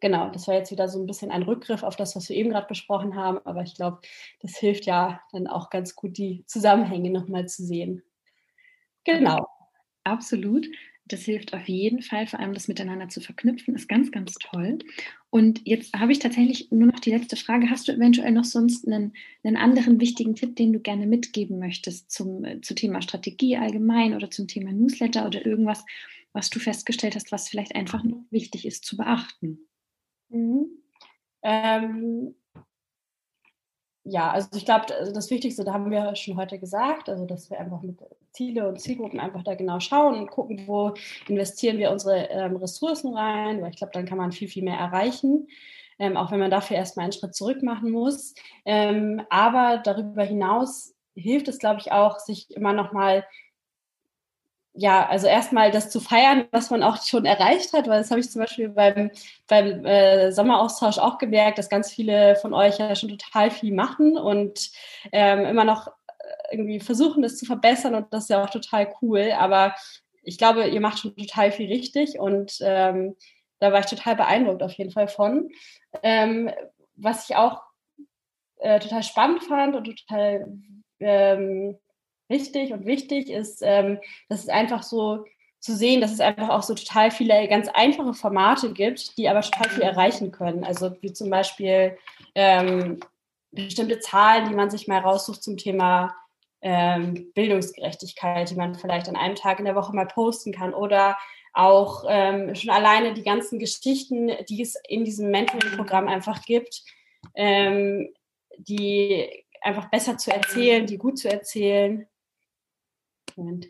Genau, 0.06 0.30
das 0.30 0.48
war 0.48 0.54
jetzt 0.54 0.70
wieder 0.70 0.88
so 0.88 1.00
ein 1.00 1.08
bisschen 1.08 1.32
ein 1.32 1.42
Rückgriff 1.42 1.82
auf 1.82 1.96
das, 1.96 2.16
was 2.16 2.30
wir 2.30 2.36
eben 2.36 2.52
gerade 2.52 2.68
besprochen 2.68 3.16
haben, 3.16 3.40
aber 3.44 3.64
ich 3.64 3.74
glaube, 3.74 4.02
das 4.40 4.56
hilft 4.56 4.86
ja 4.86 5.20
dann 5.32 5.48
auch 5.48 5.72
ganz 5.72 5.96
gut, 5.96 6.20
die 6.20 6.44
Zusammenhänge 6.46 7.10
nochmal 7.10 7.48
zu 7.48 7.66
sehen. 7.66 8.04
Genau. 9.04 9.48
Absolut. 10.04 10.68
Das 11.06 11.22
hilft 11.24 11.56
auf 11.56 11.68
jeden 11.68 12.04
Fall, 12.04 12.28
vor 12.28 12.40
allem 12.40 12.54
das 12.54 12.68
miteinander 12.68 13.10
zu 13.10 13.20
verknüpfen, 13.20 13.74
ist 13.74 13.90
ganz, 13.90 14.12
ganz 14.12 14.36
toll. 14.36 14.78
Und 15.32 15.62
jetzt 15.66 15.92
habe 15.94 16.12
ich 16.12 16.20
tatsächlich 16.20 16.72
nur 16.72 16.90
noch 16.90 17.00
die 17.00 17.10
letzte 17.10 17.36
Frage. 17.36 17.72
Hast 17.72 17.88
du 17.88 17.92
eventuell 17.92 18.32
noch 18.32 18.44
sonst 18.44 18.86
einen, 18.86 19.14
einen 19.44 19.58
anderen 19.58 20.00
wichtigen 20.00 20.36
Tipp, 20.36 20.56
den 20.56 20.72
du 20.72 20.80
gerne 20.82 21.08
mitgeben 21.08 21.58
möchtest 21.58 22.12
zum, 22.12 22.46
äh, 22.46 22.62
zum 22.62 22.76
Thema 22.76 23.02
Strategie 23.02 23.58
allgemein 23.58 24.14
oder 24.14 24.30
zum 24.30 24.48
Thema 24.48 24.72
Newsletter 24.72 25.26
oder 25.26 25.44
irgendwas, 25.44 25.84
was 26.32 26.52
du 26.52 26.60
festgestellt 26.60 27.16
hast, 27.16 27.32
was 27.32 27.50
vielleicht 27.50 27.74
einfach 27.74 28.04
noch 28.04 28.22
wichtig 28.30 28.68
ist 28.68 28.86
zu 28.86 28.98
beachten? 28.98 29.68
Mhm. 30.30 30.68
Ähm, 31.44 32.36
ja, 34.04 34.32
also 34.32 34.50
ich 34.56 34.66
glaube, 34.66 34.86
das 34.88 35.32
Wichtigste, 35.32 35.64
da 35.64 35.74
haben 35.74 35.90
wir 35.90 36.16
schon 36.16 36.38
heute 36.38 36.60
gesagt, 36.60 37.10
also 37.10 37.26
dass 37.26 37.50
wir 37.50 37.60
einfach 37.60 37.82
mit 37.82 38.00
Ziele 38.32 38.68
und 38.68 38.80
Zielgruppen 38.80 39.20
einfach 39.20 39.44
da 39.44 39.56
genau 39.56 39.80
schauen 39.80 40.16
und 40.20 40.30
gucken, 40.30 40.68
wo 40.68 40.94
investieren 41.28 41.80
wir 41.80 41.92
unsere 41.92 42.30
ähm, 42.30 42.56
Ressourcen 42.58 43.16
rein, 43.16 43.62
weil 43.62 43.72
ich 43.72 43.78
glaube, 43.78 43.94
dann 43.94 44.06
kann 44.06 44.20
man 44.20 44.32
viel, 44.32 44.48
viel 44.48 44.64
mehr 44.64 44.78
erreichen. 44.78 45.48
Ähm, 45.98 46.18
auch 46.18 46.32
wenn 46.32 46.40
man 46.40 46.52
dafür 46.52 46.78
erstmal 46.78 47.06
einen 47.06 47.14
Schritt 47.14 47.34
zurück 47.36 47.64
machen 47.64 47.90
muss. 47.90 48.36
Ähm, 48.66 49.22
aber 49.30 49.82
darüber 49.84 50.24
hinaus 50.24 50.94
hilft 51.16 51.48
es, 51.48 51.58
glaube 51.58 51.80
ich, 51.80 51.92
auch, 51.92 52.20
sich 52.20 52.52
immer 52.52 52.74
nochmal 52.74 53.26
ja, 54.78 55.08
also 55.08 55.28
erstmal 55.28 55.72
das 55.72 55.90
zu 55.90 56.02
feiern, 56.02 56.46
was 56.52 56.70
man 56.70 56.84
auch 56.84 57.02
schon 57.02 57.26
erreicht 57.26 57.72
hat, 57.72 57.88
weil 57.88 58.00
das 58.00 58.12
habe 58.12 58.20
ich 58.20 58.30
zum 58.30 58.42
Beispiel 58.42 58.70
beim, 58.70 59.10
beim 59.48 59.86
äh, 59.86 60.32
Sommeraustausch 60.32 60.98
auch 60.98 61.18
gemerkt, 61.18 61.58
dass 61.58 61.70
ganz 61.70 61.92
viele 61.92 62.36
von 62.36 62.54
euch 62.54 62.78
ja 62.78 62.94
schon 62.96 63.10
total 63.10 63.52
viel 63.52 63.74
machen 63.74 64.18
und 64.18 64.72
ähm, 65.14 65.46
immer 65.46 65.64
noch 65.64 65.88
äh, 65.88 65.94
irgendwie 66.52 66.82
versuchen, 66.82 67.24
das 67.24 67.38
zu 67.38 67.46
verbessern 67.46 67.96
und 67.96 68.14
das 68.14 68.24
ist 68.24 68.30
ja 68.30 68.44
auch 68.44 68.50
total 68.50 68.94
cool. 69.02 69.32
Aber 69.38 69.76
ich 70.24 70.38
glaube, 70.38 70.68
ihr 70.68 70.82
macht 70.82 71.00
schon 71.00 71.16
total 71.16 71.52
viel 71.52 71.72
richtig 71.72 72.20
und 72.20 72.58
ähm, 72.62 73.16
da 73.60 73.72
war 73.72 73.80
ich 73.80 73.86
total 73.86 74.18
beeindruckt 74.18 74.62
auf 74.62 74.74
jeden 74.74 74.92
Fall 74.92 75.08
von. 75.08 75.50
Ähm, 76.04 76.52
was 76.98 77.30
ich 77.30 77.38
auch 77.38 77.62
äh, 78.58 78.80
total 78.80 79.04
spannend 79.04 79.44
fand 79.44 79.76
und 79.76 79.86
total 79.86 80.48
ähm, 81.00 81.78
richtig 82.30 82.74
und 82.74 82.86
wichtig 82.86 83.30
ist, 83.30 83.62
ähm, 83.62 84.00
dass 84.30 84.44
es 84.44 84.50
einfach 84.50 84.84
so 84.84 85.26
zu 85.60 85.76
sehen, 85.76 86.02
dass 86.02 86.12
es 86.12 86.20
einfach 86.20 86.50
auch 86.50 86.64
so 86.64 86.76
total 86.76 87.10
viele 87.10 87.48
ganz 87.48 87.68
einfache 87.70 88.14
Formate 88.14 88.72
gibt, 88.72 89.18
die 89.18 89.28
aber 89.28 89.42
total 89.42 89.70
viel 89.70 89.84
erreichen 89.84 90.32
können. 90.32 90.64
Also 90.64 90.96
wie 91.02 91.12
zum 91.12 91.30
Beispiel 91.30 91.98
ähm, 92.36 93.00
bestimmte 93.52 94.00
Zahlen, 94.00 94.48
die 94.48 94.56
man 94.56 94.70
sich 94.70 94.88
mal 94.88 95.00
raussucht 95.00 95.42
zum 95.42 95.58
Thema 95.58 96.16
ähm, 96.62 97.32
Bildungsgerechtigkeit, 97.34 98.50
die 98.50 98.56
man 98.56 98.76
vielleicht 98.76 99.10
an 99.10 99.16
einem 99.16 99.36
Tag 99.36 99.60
in 99.60 99.66
der 99.66 99.76
Woche 99.76 99.96
mal 99.96 100.08
posten 100.08 100.52
kann 100.52 100.74
oder 100.74 101.18
auch 101.54 102.04
ähm, 102.08 102.54
schon 102.54 102.70
alleine 102.70 103.14
die 103.14 103.24
ganzen 103.24 103.60
Geschichten, 103.60 104.30
die 104.50 104.62
es 104.62 104.76
in 104.88 105.06
diesem 105.06 105.32
Mentoring-Programm 105.32 106.08
einfach 106.08 106.44
gibt, 106.44 106.84
ähm, 107.34 108.14
die 108.58 109.46
einfach 109.62 109.90
besser 109.90 110.18
zu 110.18 110.32
erzählen, 110.32 110.86
die 110.86 110.98
gut 110.98 111.18
zu 111.18 111.30
erzählen. 111.30 112.08
Moment. 113.36 113.68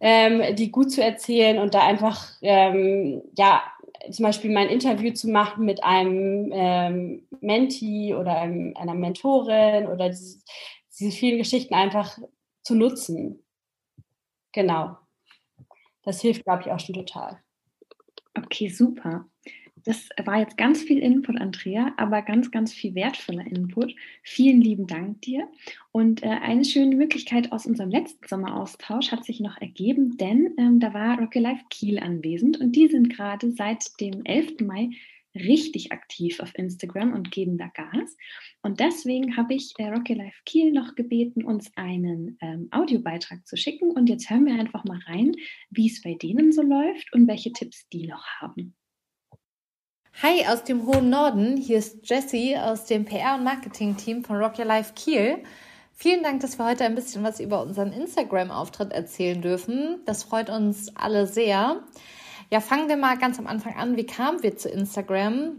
Ähm, 0.00 0.54
die 0.56 0.70
gut 0.70 0.90
zu 0.90 1.02
erzählen 1.02 1.58
und 1.58 1.74
da 1.74 1.86
einfach, 1.86 2.30
ähm, 2.42 3.22
ja, 3.36 3.62
zum 4.10 4.24
Beispiel 4.24 4.52
mein 4.52 4.68
Interview 4.68 5.12
zu 5.12 5.28
machen 5.28 5.64
mit 5.64 5.84
einem 5.84 6.50
ähm, 6.52 7.28
Mentee 7.40 8.14
oder 8.14 8.40
einem, 8.40 8.76
einer 8.76 8.94
Mentorin 8.94 9.86
oder 9.86 10.08
diese, 10.08 10.40
diese 10.98 11.10
vielen 11.10 11.38
Geschichten 11.38 11.74
einfach 11.74 12.18
zu 12.62 12.74
nutzen. 12.74 13.44
Genau. 14.52 14.96
Das 16.02 16.20
hilft, 16.20 16.44
glaube 16.44 16.62
ich, 16.62 16.70
auch 16.70 16.80
schon 16.80 16.94
total. 16.94 17.40
Okay, 18.36 18.68
super. 18.68 19.26
Das 19.84 20.08
war 20.24 20.38
jetzt 20.38 20.56
ganz 20.56 20.82
viel 20.82 20.98
Input, 20.98 21.40
Andrea, 21.40 21.92
aber 21.96 22.22
ganz, 22.22 22.50
ganz 22.50 22.72
viel 22.72 22.94
wertvoller 22.94 23.46
Input. 23.46 23.94
Vielen 24.22 24.60
lieben 24.60 24.86
Dank 24.86 25.22
dir. 25.22 25.48
Und 25.90 26.22
äh, 26.22 26.28
eine 26.28 26.64
schöne 26.64 26.94
Möglichkeit 26.96 27.52
aus 27.52 27.66
unserem 27.66 27.90
letzten 27.90 28.26
Sommeraustausch 28.26 29.10
hat 29.10 29.24
sich 29.24 29.40
noch 29.40 29.60
ergeben, 29.60 30.16
denn 30.16 30.54
ähm, 30.58 30.80
da 30.80 30.94
war 30.94 31.18
Rocky 31.18 31.40
Life 31.40 31.64
Kiel 31.70 31.98
anwesend 31.98 32.60
und 32.60 32.72
die 32.76 32.88
sind 32.88 33.10
gerade 33.10 33.50
seit 33.50 34.00
dem 34.00 34.24
11. 34.24 34.60
Mai 34.60 34.90
richtig 35.34 35.92
aktiv 35.92 36.40
auf 36.40 36.54
Instagram 36.54 37.12
und 37.12 37.30
geben 37.30 37.58
da 37.58 37.68
Gas. 37.68 38.16
Und 38.62 38.80
deswegen 38.80 39.36
habe 39.36 39.54
ich 39.54 39.72
äh, 39.78 39.88
Rocky 39.88 40.14
Life 40.14 40.40
Kiel 40.44 40.72
noch 40.72 40.94
gebeten, 40.94 41.44
uns 41.44 41.70
einen 41.76 42.36
ähm, 42.40 42.68
Audiobeitrag 42.70 43.46
zu 43.46 43.56
schicken. 43.56 43.90
Und 43.90 44.08
jetzt 44.08 44.28
hören 44.28 44.46
wir 44.46 44.54
einfach 44.54 44.84
mal 44.84 45.00
rein, 45.06 45.34
wie 45.70 45.88
es 45.88 46.02
bei 46.02 46.14
denen 46.14 46.52
so 46.52 46.62
läuft 46.62 47.12
und 47.12 47.26
welche 47.28 47.52
Tipps 47.52 47.88
die 47.88 48.06
noch 48.06 48.26
haben. 48.40 48.74
Hi 50.20 50.46
aus 50.46 50.62
dem 50.62 50.86
hohen 50.86 51.10
Norden, 51.10 51.56
hier 51.56 51.78
ist 51.78 52.08
Jessie 52.08 52.56
aus 52.56 52.84
dem 52.84 53.06
PR- 53.06 53.34
und 53.34 53.44
Marketing-Team 53.44 54.22
von 54.22 54.36
Rock 54.36 54.56
Your 54.56 54.66
Life 54.66 54.92
Kiel. 54.94 55.38
Vielen 55.94 56.22
Dank, 56.22 56.42
dass 56.42 56.58
wir 56.58 56.66
heute 56.66 56.84
ein 56.84 56.94
bisschen 56.94 57.24
was 57.24 57.40
über 57.40 57.60
unseren 57.60 57.92
Instagram-Auftritt 57.92 58.92
erzählen 58.92 59.42
dürfen. 59.42 60.00
Das 60.04 60.22
freut 60.22 60.48
uns 60.48 60.94
alle 60.94 61.26
sehr. 61.26 61.82
Ja, 62.50 62.60
fangen 62.60 62.88
wir 62.88 62.96
mal 62.96 63.18
ganz 63.18 63.40
am 63.40 63.48
Anfang 63.48 63.74
an. 63.74 63.96
Wie 63.96 64.06
kamen 64.06 64.44
wir 64.44 64.56
zu 64.56 64.68
Instagram? 64.68 65.56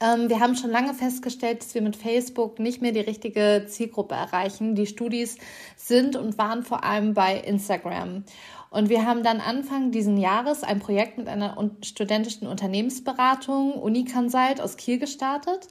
Ähm, 0.00 0.28
wir 0.28 0.40
haben 0.40 0.56
schon 0.56 0.70
lange 0.70 0.94
festgestellt, 0.94 1.62
dass 1.62 1.74
wir 1.74 1.82
mit 1.82 1.96
Facebook 1.96 2.58
nicht 2.58 2.82
mehr 2.82 2.92
die 2.92 3.00
richtige 3.00 3.66
Zielgruppe 3.68 4.14
erreichen. 4.14 4.74
Die 4.74 4.86
Studis 4.86 5.38
sind 5.76 6.16
und 6.16 6.38
waren 6.38 6.62
vor 6.62 6.84
allem 6.84 7.14
bei 7.14 7.38
Instagram. 7.38 8.24
Und 8.70 8.88
wir 8.88 9.06
haben 9.06 9.22
dann 9.22 9.40
Anfang 9.40 9.90
diesen 9.90 10.16
Jahres 10.16 10.62
ein 10.62 10.80
Projekt 10.80 11.18
mit 11.18 11.28
einer 11.28 11.56
studentischen 11.82 12.46
Unternehmensberatung 12.46 13.74
Uniconsult 13.74 14.60
aus 14.60 14.76
Kiel 14.76 14.98
gestartet, 14.98 15.68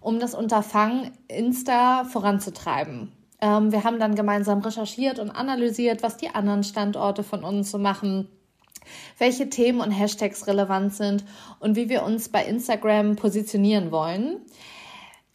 um 0.00 0.20
das 0.20 0.34
Unterfangen 0.34 1.10
Insta 1.28 2.04
voranzutreiben. 2.04 3.12
Ähm, 3.40 3.72
wir 3.72 3.84
haben 3.84 3.98
dann 3.98 4.14
gemeinsam 4.14 4.60
recherchiert 4.60 5.18
und 5.18 5.30
analysiert, 5.30 6.02
was 6.02 6.16
die 6.16 6.30
anderen 6.30 6.64
Standorte 6.64 7.22
von 7.22 7.44
uns 7.44 7.70
so 7.70 7.78
machen, 7.78 8.28
welche 9.18 9.50
Themen 9.50 9.80
und 9.80 9.90
Hashtags 9.90 10.46
relevant 10.46 10.94
sind 10.94 11.24
und 11.58 11.76
wie 11.76 11.88
wir 11.88 12.04
uns 12.04 12.28
bei 12.28 12.44
Instagram 12.44 13.16
positionieren 13.16 13.90
wollen. 13.90 14.40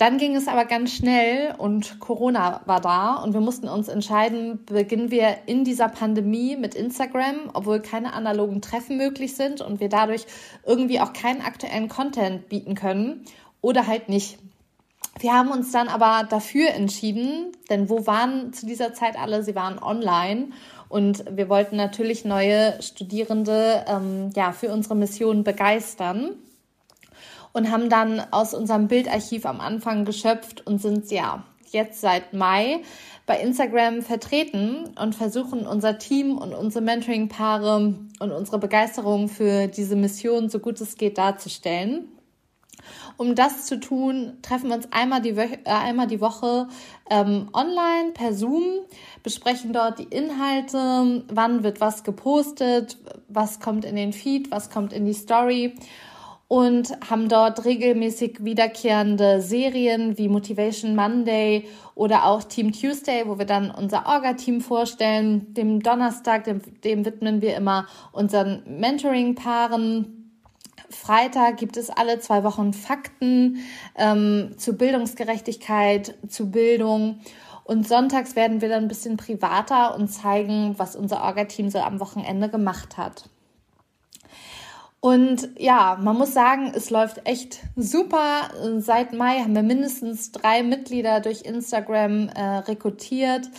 Dann 0.02 0.18
ging 0.18 0.36
es 0.36 0.48
aber 0.48 0.66
ganz 0.66 0.94
schnell 0.96 1.54
und 1.60 2.00
Corona 2.00 2.62
war 2.66 2.82
da 2.82 3.18
und 3.18 3.34
wir 3.34 3.40
mussten 3.40 3.68
uns 3.68 3.88
entscheiden, 3.88 4.66
beginnen 4.66 5.12
wir 5.12 5.38
in 5.46 5.64
dieser 5.64 5.90
Pandemie 5.90 6.56
mit 6.56 6.74
Instagram, 6.74 7.52
obwohl 7.54 7.82
keine 7.82 8.14
analogen 8.14 8.64
Treffen 8.64 8.98
möglich 8.98 9.36
sind 9.36 9.62
und 9.62 9.80
wir 9.80 9.90
dadurch 9.90 10.26
irgendwie 10.66 11.00
auch 11.00 11.14
keinen 11.14 11.44
aktuellen 11.44 11.88
Content 11.88 12.50
bieten 12.50 12.74
können 12.74 13.26
oder 13.62 13.86
halt 13.86 14.10
nicht. 14.10 14.40
Wir 15.20 15.34
haben 15.34 15.52
uns 15.52 15.72
dann 15.72 15.88
aber 15.88 16.28
dafür 16.28 16.72
entschieden, 16.72 17.52
denn 17.70 17.88
wo 17.88 18.08
waren 18.08 18.54
zu 18.54 18.66
dieser 18.66 18.96
Zeit 18.96 19.20
alle? 19.20 19.44
Sie 19.44 19.54
waren 19.54 19.78
online 19.78 20.48
und 20.90 21.26
wir 21.30 21.48
wollten 21.48 21.76
natürlich 21.76 22.26
neue 22.26 22.82
Studierende 22.82 23.86
ähm, 23.88 24.32
ja, 24.36 24.52
für 24.52 24.74
unsere 24.74 24.96
Mission 24.96 25.44
begeistern 25.44 26.38
und 27.54 27.72
haben 27.72 27.90
dann 27.90 28.22
aus 28.32 28.54
unserem 28.54 28.88
Bildarchiv 28.88 29.46
am 29.46 29.60
Anfang 29.60 30.06
geschöpft 30.06 30.66
und 30.66 30.82
sind 30.82 31.10
ja 31.12 31.44
jetzt 31.72 32.02
seit 32.02 32.34
Mai 32.34 32.82
bei 33.26 33.40
Instagram 33.40 34.02
vertreten 34.02 34.90
und 35.00 35.16
versuchen 35.16 35.66
unser 35.66 35.98
Team 35.98 36.38
und 36.38 36.54
unsere 36.54 36.84
Mentoring-Paare 36.84 37.96
und 38.20 38.32
unsere 38.32 38.60
Begeisterung 38.60 39.30
für 39.30 39.68
diese 39.68 39.96
Mission 39.96 40.50
so 40.50 40.60
gut 40.60 40.82
es 40.82 40.96
geht 40.98 41.18
darzustellen. 41.18 42.10
Um 43.16 43.36
das 43.36 43.66
zu 43.68 43.80
tun, 43.80 44.38
treffen 44.42 44.70
wir 44.70 44.76
uns 44.76 44.92
einmal 44.92 45.22
die, 45.22 45.38
Wo 45.38 45.42
äh, 45.42 45.60
einmal 45.66 46.08
die 46.08 46.20
Woche 46.20 46.68
ähm, 47.10 47.50
online 47.54 48.12
per 48.14 48.34
Zoom, 48.34 48.64
besprechen 49.22 49.72
dort 49.72 50.00
die 50.00 50.06
Inhalte, 50.06 51.24
wann 51.32 51.64
wird 51.64 51.80
was 51.80 52.04
gepostet, 52.04 52.98
was 53.28 53.60
kommt 53.60 53.86
in 53.86 53.96
den 53.96 54.14
Feed, 54.14 54.50
was 54.50 54.72
kommt 54.72 54.94
in 54.94 55.06
die 55.06 55.14
Story 55.14 55.76
und 56.52 56.92
haben 57.10 57.30
dort 57.30 57.64
regelmäßig 57.64 58.44
wiederkehrende 58.44 59.42
Serien 59.42 60.18
wie 60.18 60.28
Motivation 60.28 60.98
Monday 60.98 61.66
oder 61.96 62.26
auch 62.26 62.44
Team 62.44 62.74
Tuesday, 62.74 63.24
wo 63.26 63.40
wir 63.40 63.46
dann 63.46 63.72
unser 63.72 64.06
Orga-Team 64.06 64.60
vorstellen. 64.60 65.54
Dem 65.54 65.82
Donnerstag, 65.82 66.44
dem, 66.44 66.60
dem 66.84 67.06
widmen 67.06 67.42
wir 67.42 67.56
immer 67.56 67.88
unseren 68.12 68.64
Mentoring-Paaren. 68.68 70.34
Freitag 70.90 71.56
gibt 71.56 71.78
es 71.78 71.90
alle 71.90 72.20
zwei 72.20 72.44
Wochen 72.44 72.74
Fakten 72.74 73.60
ähm, 73.96 74.56
zu 74.58 74.74
Bildungsgerechtigkeit, 74.74 76.16
zu 76.28 76.52
Bildung. 76.52 77.22
Und 77.64 77.88
sonntags 77.88 78.36
werden 78.36 78.60
wir 78.60 78.68
dann 78.68 78.84
ein 78.84 78.90
bisschen 78.90 79.16
privater 79.16 79.96
und 79.96 80.10
zeigen, 80.10 80.74
was 80.76 80.98
unser 80.98 81.24
Orga-Team 81.24 81.70
so 81.70 81.80
am 81.80 82.02
Wochenende 82.02 82.50
gemacht 82.50 82.98
hat. 82.98 83.31
Und 85.02 85.50
ja, 85.58 85.98
man 86.00 86.16
muss 86.16 86.32
sagen, 86.32 86.72
es 86.76 86.92
läuft 86.92 87.28
echt 87.28 87.60
super. 87.76 88.52
Seit 88.78 89.14
Mai 89.14 89.40
haben 89.40 89.56
wir 89.56 89.64
mindestens 89.64 90.32
drei 90.32 90.62
Mitglieder 90.62 91.22
durch 91.22 91.42
Instagram 91.42 92.30
äh, 92.30 92.58
rekrutiert. 92.60 93.50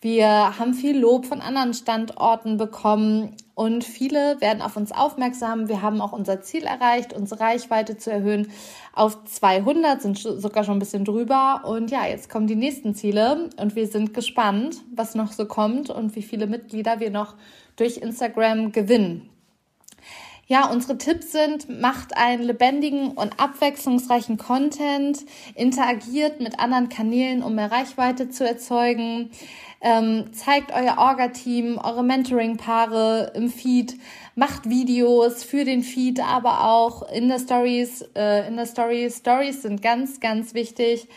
Wir 0.00 0.28
haben 0.56 0.72
viel 0.72 0.96
Lob 0.96 1.26
von 1.26 1.40
anderen 1.40 1.74
Standorten 1.74 2.58
bekommen 2.58 3.34
und 3.54 3.82
viele 3.82 4.40
werden 4.40 4.62
auf 4.62 4.76
uns 4.76 4.92
aufmerksam. 4.92 5.68
Wir 5.68 5.82
haben 5.82 6.00
auch 6.00 6.12
unser 6.12 6.42
Ziel 6.42 6.62
erreicht, 6.62 7.12
unsere 7.12 7.40
Reichweite 7.40 7.96
zu 7.96 8.12
erhöhen 8.12 8.52
auf 8.92 9.24
200, 9.24 10.00
sind 10.00 10.18
sogar 10.18 10.62
schon 10.62 10.76
ein 10.76 10.80
bisschen 10.80 11.04
drüber. 11.04 11.62
Und 11.64 11.90
ja, 11.90 12.06
jetzt 12.06 12.30
kommen 12.30 12.46
die 12.46 12.54
nächsten 12.54 12.94
Ziele 12.94 13.50
und 13.56 13.74
wir 13.74 13.88
sind 13.88 14.14
gespannt, 14.14 14.76
was 14.94 15.16
noch 15.16 15.32
so 15.32 15.46
kommt 15.46 15.90
und 15.90 16.14
wie 16.14 16.22
viele 16.22 16.46
Mitglieder 16.46 17.00
wir 17.00 17.10
noch 17.10 17.34
durch 17.74 17.96
Instagram 17.96 18.70
gewinnen. 18.70 19.28
Ja, 20.46 20.70
unsere 20.70 20.98
Tipps 20.98 21.32
sind, 21.32 21.80
macht 21.80 22.16
einen 22.16 22.42
lebendigen 22.42 23.12
und 23.12 23.40
abwechslungsreichen 23.40 24.36
Content, 24.36 25.24
interagiert 25.54 26.40
mit 26.40 26.58
anderen 26.58 26.90
Kanälen, 26.90 27.42
um 27.42 27.54
mehr 27.54 27.72
Reichweite 27.72 28.28
zu 28.28 28.46
erzeugen, 28.46 29.30
ähm, 29.80 30.32
zeigt 30.32 30.72
euer 30.72 30.98
Orga-Team, 30.98 31.78
eure 31.78 32.04
Mentoring-Paare 32.04 33.32
im 33.34 33.48
Feed, 33.48 33.94
macht 34.34 34.68
Videos 34.68 35.44
für 35.44 35.64
den 35.64 35.82
Feed, 35.82 36.20
aber 36.20 36.64
auch 36.64 37.10
in 37.10 37.28
der 37.28 37.38
Stories, 37.38 38.02
äh, 38.14 38.46
in 38.48 38.56
der 38.56 38.66
Story. 38.66 39.10
Stories 39.10 39.62
sind 39.62 39.80
ganz, 39.80 40.20
ganz 40.20 40.54
wichtig. 40.54 41.08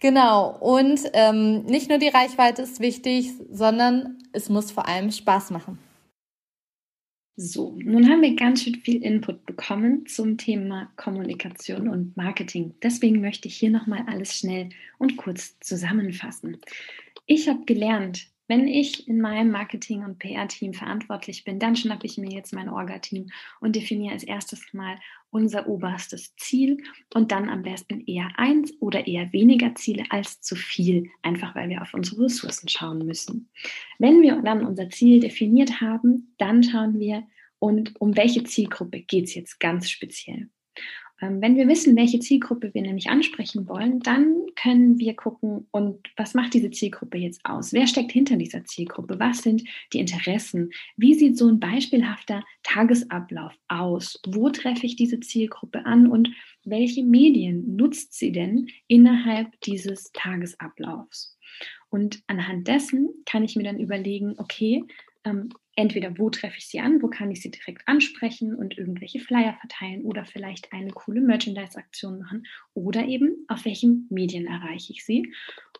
Genau. 0.00 0.56
Und 0.58 1.00
ähm, 1.12 1.64
nicht 1.64 1.90
nur 1.90 1.98
die 1.98 2.08
Reichweite 2.08 2.62
ist 2.62 2.80
wichtig, 2.80 3.32
sondern 3.50 4.18
es 4.32 4.48
muss 4.48 4.70
vor 4.70 4.88
allem 4.88 5.10
Spaß 5.10 5.50
machen. 5.50 5.78
So, 7.42 7.74
nun 7.82 8.06
haben 8.10 8.20
wir 8.20 8.36
ganz 8.36 8.64
schön 8.64 8.74
viel 8.74 9.02
Input 9.02 9.46
bekommen 9.46 10.04
zum 10.04 10.36
Thema 10.36 10.92
Kommunikation 10.96 11.88
und 11.88 12.14
Marketing. 12.14 12.74
Deswegen 12.82 13.22
möchte 13.22 13.48
ich 13.48 13.56
hier 13.56 13.70
nochmal 13.70 14.04
alles 14.08 14.36
schnell 14.36 14.68
und 14.98 15.16
kurz 15.16 15.58
zusammenfassen. 15.60 16.58
Ich 17.24 17.48
habe 17.48 17.64
gelernt, 17.64 18.26
wenn 18.50 18.66
ich 18.66 19.06
in 19.06 19.20
meinem 19.20 19.52
Marketing- 19.52 20.02
und 20.02 20.18
PR-Team 20.18 20.74
verantwortlich 20.74 21.44
bin, 21.44 21.60
dann 21.60 21.76
schnappe 21.76 22.04
ich 22.04 22.18
mir 22.18 22.32
jetzt 22.32 22.52
mein 22.52 22.68
Orga-Team 22.68 23.30
und 23.60 23.76
definiere 23.76 24.12
als 24.12 24.24
erstes 24.24 24.72
mal 24.72 24.98
unser 25.30 25.68
oberstes 25.68 26.34
Ziel 26.34 26.82
und 27.14 27.30
dann 27.30 27.48
am 27.48 27.62
besten 27.62 28.00
eher 28.06 28.28
eins 28.34 28.74
oder 28.80 29.06
eher 29.06 29.32
weniger 29.32 29.76
Ziele 29.76 30.02
als 30.10 30.40
zu 30.40 30.56
viel, 30.56 31.08
einfach 31.22 31.54
weil 31.54 31.68
wir 31.68 31.80
auf 31.80 31.94
unsere 31.94 32.24
Ressourcen 32.24 32.68
schauen 32.68 33.06
müssen. 33.06 33.50
Wenn 34.00 34.20
wir 34.20 34.42
dann 34.42 34.66
unser 34.66 34.90
Ziel 34.90 35.20
definiert 35.20 35.80
haben, 35.80 36.34
dann 36.36 36.64
schauen 36.64 36.98
wir, 36.98 37.22
und 37.60 38.00
um 38.00 38.16
welche 38.16 38.42
Zielgruppe 38.42 39.02
geht 39.02 39.26
es 39.26 39.34
jetzt 39.34 39.60
ganz 39.60 39.88
speziell. 39.88 40.48
Ähm, 41.20 41.40
wenn 41.42 41.56
wir 41.56 41.68
wissen, 41.68 41.96
welche 41.96 42.18
Zielgruppe 42.20 42.72
wir 42.72 42.82
nämlich 42.82 43.08
ansprechen 43.08 43.68
wollen, 43.68 44.00
dann 44.00 44.46
können 44.56 44.98
wir 44.98 45.14
gucken, 45.14 45.66
und 45.70 46.08
was 46.16 46.34
macht 46.34 46.54
diese 46.54 46.70
Zielgruppe 46.70 47.18
jetzt 47.18 47.40
aus? 47.44 47.72
Wer 47.72 47.86
steckt 47.86 48.12
hinter 48.12 48.36
dieser 48.36 48.64
Zielgruppe? 48.64 49.18
Was 49.18 49.42
sind 49.42 49.62
die 49.92 50.00
Interessen? 50.00 50.70
Wie 50.96 51.14
sieht 51.14 51.36
so 51.36 51.48
ein 51.48 51.60
beispielhafter 51.60 52.42
Tagesablauf 52.62 53.52
aus? 53.68 54.20
Wo 54.26 54.48
treffe 54.50 54.86
ich 54.86 54.96
diese 54.96 55.20
Zielgruppe 55.20 55.84
an 55.84 56.06
und 56.06 56.30
welche 56.64 57.04
Medien 57.04 57.76
nutzt 57.76 58.14
sie 58.14 58.32
denn 58.32 58.68
innerhalb 58.86 59.60
dieses 59.60 60.10
Tagesablaufs? 60.12 61.36
Und 61.90 62.22
anhand 62.28 62.68
dessen 62.68 63.08
kann 63.26 63.44
ich 63.44 63.56
mir 63.56 63.64
dann 63.64 63.80
überlegen, 63.80 64.34
okay, 64.38 64.84
ähm, 65.24 65.50
entweder 65.80 66.18
wo 66.18 66.30
treffe 66.30 66.58
ich 66.58 66.66
sie 66.68 66.80
an, 66.80 67.02
wo 67.02 67.08
kann 67.08 67.30
ich 67.30 67.40
sie 67.40 67.50
direkt 67.50 67.86
ansprechen 67.88 68.54
und 68.54 68.76
irgendwelche 68.76 69.20
Flyer 69.20 69.54
verteilen 69.54 70.02
oder 70.02 70.24
vielleicht 70.24 70.72
eine 70.72 70.90
coole 70.90 71.20
Merchandise-Aktion 71.20 72.18
machen 72.18 72.46
oder 72.74 73.06
eben 73.06 73.44
auf 73.48 73.64
welchen 73.64 74.06
Medien 74.10 74.46
erreiche 74.46 74.92
ich 74.92 75.04
sie. 75.04 75.32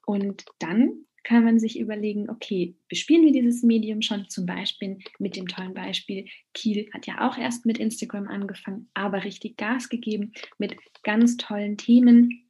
Und 0.06 0.44
dann 0.58 1.04
kann 1.22 1.44
man 1.44 1.58
sich 1.58 1.78
überlegen, 1.78 2.30
okay, 2.30 2.74
bespielen 2.88 3.24
wir 3.24 3.32
dieses 3.32 3.62
Medium 3.62 4.00
schon 4.00 4.28
zum 4.28 4.46
Beispiel 4.46 4.98
mit 5.18 5.36
dem 5.36 5.46
tollen 5.46 5.74
Beispiel, 5.74 6.26
Kiel 6.54 6.88
hat 6.94 7.06
ja 7.06 7.28
auch 7.28 7.36
erst 7.36 7.66
mit 7.66 7.78
Instagram 7.78 8.26
angefangen, 8.26 8.88
aber 8.94 9.24
richtig 9.24 9.58
Gas 9.58 9.90
gegeben 9.90 10.32
mit 10.58 10.76
ganz 11.02 11.36
tollen 11.36 11.76
Themen, 11.76 12.48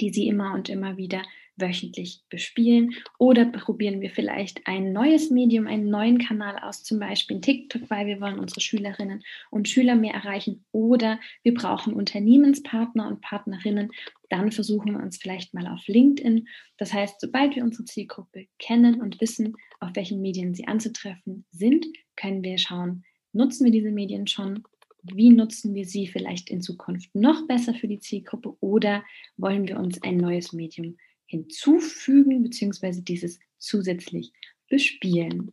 die 0.00 0.12
sie 0.12 0.28
immer 0.28 0.52
und 0.52 0.68
immer 0.68 0.98
wieder 0.98 1.22
wöchentlich 1.60 2.22
bespielen. 2.28 2.94
Oder 3.18 3.46
probieren 3.46 4.00
wir 4.00 4.10
vielleicht 4.10 4.66
ein 4.66 4.92
neues 4.92 5.30
Medium, 5.30 5.66
einen 5.66 5.90
neuen 5.90 6.18
Kanal 6.18 6.58
aus, 6.58 6.82
zum 6.82 6.98
Beispiel 6.98 7.40
TikTok, 7.40 7.90
weil 7.90 8.06
wir 8.06 8.20
wollen 8.20 8.38
unsere 8.38 8.60
Schülerinnen 8.60 9.22
und 9.50 9.68
Schüler 9.68 9.94
mehr 9.94 10.14
erreichen. 10.14 10.64
Oder 10.72 11.20
wir 11.42 11.54
brauchen 11.54 11.94
Unternehmenspartner 11.94 13.06
und 13.08 13.20
Partnerinnen, 13.20 13.90
dann 14.30 14.52
versuchen 14.52 14.92
wir 14.92 15.02
uns 15.02 15.18
vielleicht 15.18 15.52
mal 15.54 15.66
auf 15.66 15.86
LinkedIn. 15.86 16.48
Das 16.78 16.92
heißt, 16.94 17.20
sobald 17.20 17.56
wir 17.56 17.64
unsere 17.64 17.84
Zielgruppe 17.84 18.46
kennen 18.58 19.00
und 19.00 19.20
wissen, 19.20 19.56
auf 19.80 19.90
welchen 19.94 20.22
Medien 20.22 20.54
sie 20.54 20.66
anzutreffen 20.66 21.44
sind, 21.50 21.86
können 22.16 22.42
wir 22.42 22.56
schauen, 22.56 23.04
nutzen 23.32 23.64
wir 23.64 23.72
diese 23.72 23.90
Medien 23.90 24.26
schon? 24.26 24.62
Wie 25.02 25.30
nutzen 25.30 25.74
wir 25.74 25.84
sie 25.84 26.06
vielleicht 26.06 26.50
in 26.50 26.62
Zukunft 26.62 27.14
noch 27.14 27.46
besser 27.46 27.74
für 27.74 27.88
die 27.88 28.00
Zielgruppe? 28.00 28.56
Oder 28.60 29.02
wollen 29.36 29.66
wir 29.66 29.78
uns 29.78 30.02
ein 30.02 30.16
neues 30.16 30.52
Medium 30.52 30.96
hinzufügen 31.30 32.42
bzw. 32.42 33.02
dieses 33.02 33.38
zusätzlich 33.58 34.32
bespielen. 34.68 35.52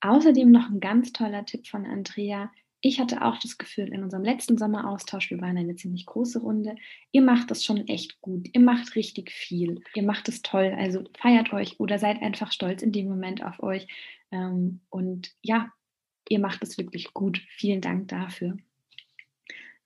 Außerdem 0.00 0.50
noch 0.50 0.70
ein 0.70 0.80
ganz 0.80 1.12
toller 1.12 1.44
Tipp 1.44 1.66
von 1.66 1.84
Andrea. 1.84 2.50
Ich 2.80 3.00
hatte 3.00 3.22
auch 3.22 3.38
das 3.38 3.58
Gefühl 3.58 3.88
in 3.88 4.02
unserem 4.02 4.24
letzten 4.24 4.56
Sommeraustausch, 4.56 5.30
wir 5.30 5.40
waren 5.40 5.58
eine 5.58 5.76
ziemlich 5.76 6.06
große 6.06 6.38
Runde, 6.38 6.76
ihr 7.12 7.20
macht 7.20 7.50
das 7.50 7.62
schon 7.62 7.86
echt 7.88 8.22
gut, 8.22 8.48
ihr 8.54 8.60
macht 8.60 8.94
richtig 8.94 9.30
viel, 9.32 9.82
ihr 9.94 10.02
macht 10.02 10.28
es 10.28 10.40
toll, 10.40 10.74
also 10.78 11.04
feiert 11.18 11.52
euch 11.52 11.78
oder 11.78 11.98
seid 11.98 12.22
einfach 12.22 12.52
stolz 12.52 12.82
in 12.82 12.92
dem 12.92 13.08
Moment 13.08 13.42
auf 13.44 13.62
euch. 13.62 13.86
Ähm, 14.30 14.80
und 14.88 15.34
ja, 15.42 15.70
ihr 16.28 16.38
macht 16.38 16.62
es 16.62 16.78
wirklich 16.78 17.12
gut. 17.12 17.42
Vielen 17.56 17.80
Dank 17.80 18.08
dafür. 18.08 18.56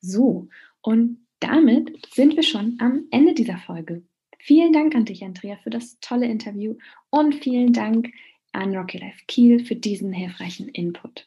So, 0.00 0.48
und 0.82 1.26
damit 1.40 2.06
sind 2.14 2.36
wir 2.36 2.42
schon 2.42 2.76
am 2.78 3.06
Ende 3.10 3.34
dieser 3.34 3.58
Folge. 3.58 4.02
Vielen 4.46 4.74
Dank 4.74 4.94
an 4.94 5.06
dich, 5.06 5.24
Andrea, 5.24 5.56
für 5.56 5.70
das 5.70 5.98
tolle 6.00 6.26
Interview 6.26 6.74
und 7.08 7.36
vielen 7.36 7.72
Dank 7.72 8.12
an 8.52 8.76
Rocky 8.76 8.98
Life 8.98 9.22
Kiel 9.26 9.64
für 9.64 9.74
diesen 9.74 10.12
hilfreichen 10.12 10.68
Input. 10.68 11.26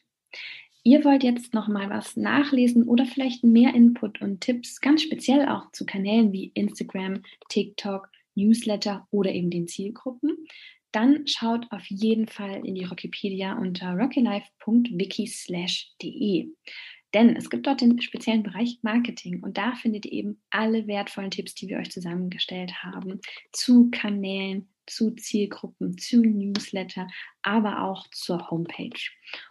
Ihr 0.84 1.04
wollt 1.04 1.24
jetzt 1.24 1.52
noch 1.52 1.66
mal 1.66 1.90
was 1.90 2.16
nachlesen 2.16 2.84
oder 2.84 3.06
vielleicht 3.06 3.42
mehr 3.42 3.74
Input 3.74 4.20
und 4.20 4.40
Tipps, 4.40 4.80
ganz 4.80 5.02
speziell 5.02 5.48
auch 5.48 5.72
zu 5.72 5.84
Kanälen 5.84 6.32
wie 6.32 6.52
Instagram, 6.54 7.24
TikTok, 7.48 8.08
Newsletter 8.36 9.08
oder 9.10 9.32
eben 9.32 9.50
den 9.50 9.66
Zielgruppen, 9.66 10.46
dann 10.92 11.26
schaut 11.26 11.66
auf 11.70 11.86
jeden 11.88 12.28
Fall 12.28 12.64
in 12.64 12.76
die 12.76 12.84
Rockipedia 12.84 13.58
unter 13.58 13.94
rockylife.wiki/de. 13.94 16.52
Denn 17.14 17.36
es 17.36 17.48
gibt 17.48 17.66
dort 17.66 17.80
den 17.80 18.00
speziellen 18.02 18.42
Bereich 18.42 18.78
Marketing 18.82 19.42
und 19.42 19.56
da 19.56 19.74
findet 19.74 20.06
ihr 20.06 20.12
eben 20.12 20.42
alle 20.50 20.86
wertvollen 20.86 21.30
Tipps, 21.30 21.54
die 21.54 21.68
wir 21.68 21.78
euch 21.78 21.90
zusammengestellt 21.90 22.82
haben, 22.82 23.20
zu 23.52 23.90
Kanälen, 23.90 24.68
zu 24.86 25.14
Zielgruppen, 25.14 25.96
zu 25.98 26.22
Newsletter, 26.22 27.08
aber 27.42 27.82
auch 27.82 28.06
zur 28.10 28.50
Homepage. 28.50 28.98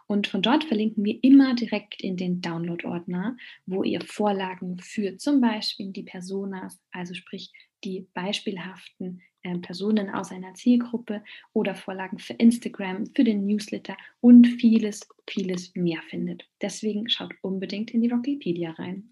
Und 0.08 0.28
von 0.28 0.42
dort 0.42 0.64
verlinken 0.64 1.04
wir 1.04 1.20
immer 1.24 1.56
direkt 1.56 2.02
in 2.02 2.18
den 2.18 2.42
Download-Ordner, 2.42 3.38
wo 3.66 3.84
ihr 3.84 4.02
Vorlagen 4.02 4.80
für 4.80 5.18
zum 5.18 5.42
Beispiel 5.42 5.92
die 5.92 6.04
Personas, 6.04 6.80
also 6.92 7.14
sprich 7.14 7.52
die 7.84 8.08
beispielhaften 8.14 9.22
äh, 9.44 9.58
Personen 9.60 10.10
aus 10.10 10.32
einer 10.32 10.54
Zielgruppe 10.54 11.24
oder 11.54 11.76
Vorlagen 11.76 12.20
für 12.20 12.34
Instagram, 12.34 13.06
für 13.16 13.24
den 13.24 13.46
Newsletter 13.46 13.96
und 14.22 14.48
vieles, 14.48 15.08
vieles 15.30 15.76
mehr 15.76 16.02
findet. 16.10 16.48
Deswegen 16.62 17.10
schaut 17.10 17.34
unbedingt 17.42 17.92
in 17.92 18.02
die 18.02 18.10
Rockipedia 18.10 18.72
rein. 18.72 19.10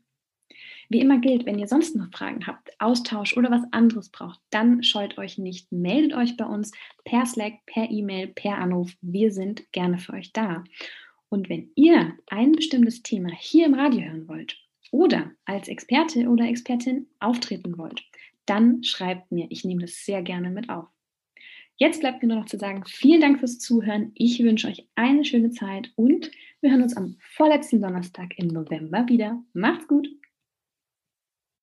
Wie 0.89 0.99
immer 0.99 1.19
gilt, 1.19 1.45
wenn 1.45 1.57
ihr 1.57 1.67
sonst 1.67 1.95
noch 1.95 2.11
Fragen 2.11 2.45
habt, 2.45 2.69
Austausch 2.79 3.35
oder 3.35 3.49
was 3.49 3.63
anderes 3.71 4.09
braucht, 4.09 4.39
dann 4.51 4.83
scheut 4.83 5.17
euch 5.17 5.37
nicht, 5.37 5.71
meldet 5.71 6.13
euch 6.13 6.37
bei 6.37 6.45
uns 6.45 6.71
per 7.03 7.25
Slack, 7.25 7.65
per 7.65 7.89
E-Mail, 7.89 8.27
per 8.27 8.57
Anruf. 8.59 8.95
Wir 9.01 9.31
sind 9.31 9.71
gerne 9.71 9.97
für 9.97 10.13
euch 10.13 10.31
da. 10.31 10.63
Und 11.29 11.49
wenn 11.49 11.71
ihr 11.75 12.13
ein 12.27 12.51
bestimmtes 12.51 13.01
Thema 13.01 13.31
hier 13.37 13.65
im 13.65 13.73
Radio 13.73 14.01
hören 14.01 14.27
wollt 14.27 14.57
oder 14.91 15.31
als 15.45 15.67
Experte 15.67 16.29
oder 16.29 16.45
Expertin 16.45 17.07
auftreten 17.19 17.77
wollt, 17.77 18.03
dann 18.45 18.83
schreibt 18.83 19.31
mir. 19.31 19.47
Ich 19.49 19.65
nehme 19.65 19.81
das 19.81 20.05
sehr 20.05 20.21
gerne 20.21 20.49
mit 20.49 20.69
auf. 20.69 20.87
Jetzt 21.77 21.99
bleibt 21.99 22.21
mir 22.21 22.29
nur 22.29 22.37
noch 22.37 22.45
zu 22.45 22.57
sagen, 22.57 22.83
vielen 22.85 23.21
Dank 23.21 23.39
fürs 23.39 23.59
Zuhören. 23.59 24.11
Ich 24.15 24.41
wünsche 24.41 24.67
euch 24.67 24.87
eine 24.95 25.25
schöne 25.25 25.51
Zeit 25.51 25.91
und 25.95 26.31
wir 26.61 26.71
hören 26.71 26.83
uns 26.83 26.95
am 26.95 27.17
vorletzten 27.19 27.81
Donnerstag 27.81 28.37
im 28.37 28.47
November 28.47 29.05
wieder. 29.09 29.43
Macht's 29.53 29.87
gut! 29.87 30.07